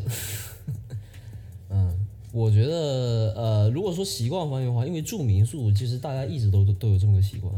[1.69, 1.93] 嗯，
[2.31, 7.53] 我觉得呃，如果说习惯方面的话，因为住民宿，其实大家一直都都有这么个习惯，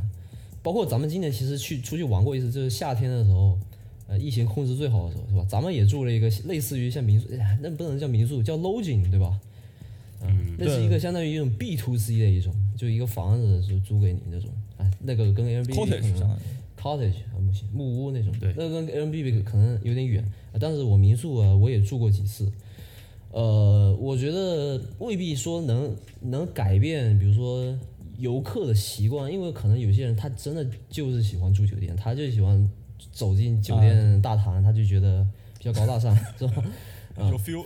[0.65, 3.55] 包括咱们今年其实去出去玩过一次，就是夏天的时候。
[4.07, 5.43] 呃，疫情控制最好的时候是吧？
[5.49, 9.39] 咱们也住了一个类似于像民宿，哎那不能叫民宿，叫 lodging 对吧？
[10.21, 16.37] 嗯，那是一个相当于一种 B to C 的一种，就一个房子是租给你那种，哎，那个跟 Airbnb 可能
[16.79, 20.23] cottage 啊木木屋那种，对，那跟 Airbnb 可能有点远，
[20.59, 22.47] 但是我民宿啊我也住过几次，
[23.31, 27.75] 呃，我觉得未必说能能改变，比如说
[28.17, 32.69] 游客的习惯，因为可能有些人他真的就是喜欢住酒店，他就喜欢。
[33.11, 35.25] 走进酒店大堂，他就觉得
[35.57, 36.63] 比较高大上， 是吧？
[37.17, 37.63] 有 feel。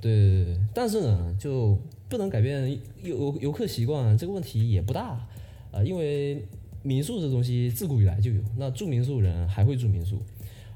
[0.00, 5.26] 对对，但是呢，就不能改变游游客习惯，这个问题也不大
[5.70, 6.42] 啊，因为
[6.82, 10.22] 民宿这东西自古以来就有，那住民宿人还会住民宿，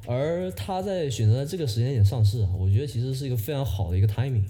[0.06, 4.44] 而他在选择这个时间点上市啊，我觉得其实是一个非常好的一个 timing，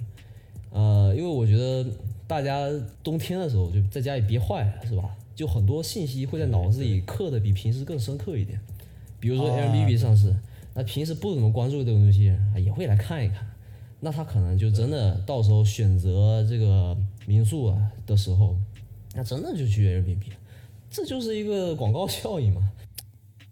[0.70, 1.84] 呃，因为我觉得
[2.28, 2.68] 大家
[3.02, 5.16] 冬天的时候就在家里憋坏了，是吧？
[5.34, 8.60] 就很多信息会在脑子里刻的比平时更深刻一点。
[9.18, 10.36] 比如说 Airbnb 上市，
[10.74, 13.44] 那平时不怎么关注这个东西，也会来看一看。
[14.00, 16.96] 那他可能就真的到时候选择这个
[17.26, 18.56] 民宿啊的时候，
[19.14, 20.22] 那真的就去 Airbnb，
[20.90, 22.72] 这就是一个广告效应嘛。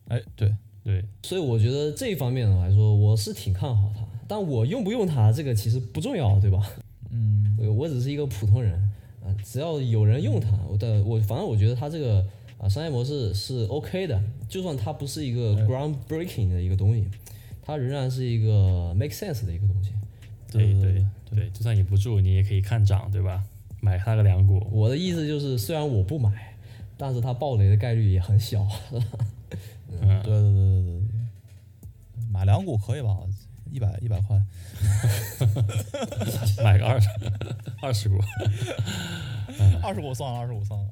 [0.09, 0.55] 哎，对
[0.85, 4.05] 对，所以我觉得这一方面来说，我是挺看好它。
[4.29, 6.69] 但我用不用它，这个其实不重要，对吧？
[7.11, 8.75] 嗯，我只是一个普通人，
[9.23, 12.25] 啊，只要有人用它，我的我反正我觉得它这个。
[12.59, 14.19] 啊，商业模式是 OK 的，
[14.49, 17.07] 就算它不是一个 groundbreaking 的一个东西，
[17.61, 19.91] 它仍然是一个 make sense 的一个东西。
[20.51, 23.45] 对对对，就算你不住，你也可以看涨，对吧？
[23.83, 24.67] 买它个两股。
[24.73, 26.57] 我的意思就是，虽然我不买，
[26.97, 28.67] 但是它暴雷的概率也很小。
[29.93, 31.03] 嗯，对对对对对，
[32.33, 33.19] 买两股可以吧？
[33.77, 34.41] 一百一百块，
[36.65, 37.09] 买个二十
[37.83, 38.19] 二十股，
[39.85, 40.87] 二十股算了，二十股算了。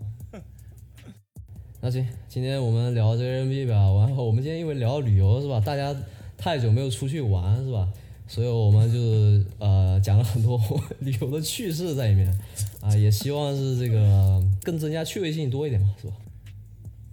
[1.81, 3.75] 那行，今天我们聊这个 Airbnb 吧。
[4.07, 5.59] 然后我们今天因为聊旅游是吧？
[5.61, 5.97] 大家
[6.37, 7.89] 太久没有出去玩是吧？
[8.29, 10.61] 所以我们就是呃讲了很多
[11.01, 12.39] 旅游的趣事在里面
[12.83, 16.13] 啊，也希望是这个更增加趣味性多一点嘛，是吧？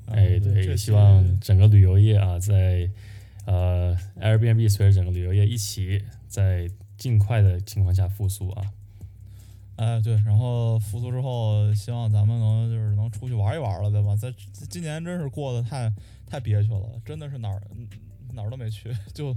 [0.07, 2.89] 哎，对，也希望整个旅游业啊，在
[3.45, 8.65] 呃 Airbnb 随着整个旅游业一起在尽快的情况下复苏啊。
[9.77, 14.15] 哎，对，然后复苏之后，希望咱们能就是能出去玩一玩了，对吧？
[14.15, 14.31] 在
[14.69, 15.91] 今年真是过得太
[16.27, 17.61] 太憋屈了，真的是哪儿
[18.33, 19.35] 哪儿都没去，就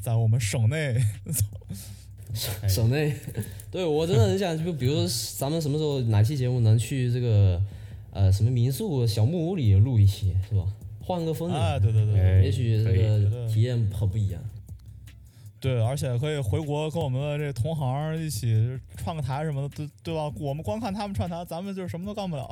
[0.00, 0.96] 在我们省内。
[2.62, 3.14] 哎 省内，
[3.70, 5.06] 对我真的很想，就比如说
[5.38, 7.62] 咱们什么时候哪期节目能去这个
[8.10, 10.64] 呃什么民宿小木屋里录一期，是吧？
[11.04, 14.40] 换个风景，哎，对对对哎也许这个体验很不一样。
[15.60, 20.30] 对，而且可以回国跟我们的这同行一起串个台什么的，对对吧？
[20.36, 22.48] 我们光看他们串台，咱们就什么都干不了。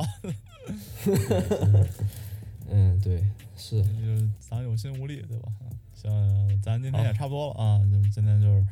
[2.71, 3.23] 嗯，对，
[3.57, 5.53] 是，就咱有心无力，对吧？
[5.61, 8.65] 啊行，咱今天也差不多了啊，就今天就是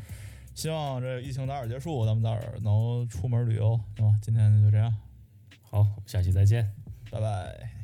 [0.54, 4.18] 希望这疫情早点结束，咱们早点能出门旅游，行吧？
[4.22, 4.94] 今天就这样，
[5.70, 6.72] 好，下期再见。
[7.10, 7.79] 拜拜。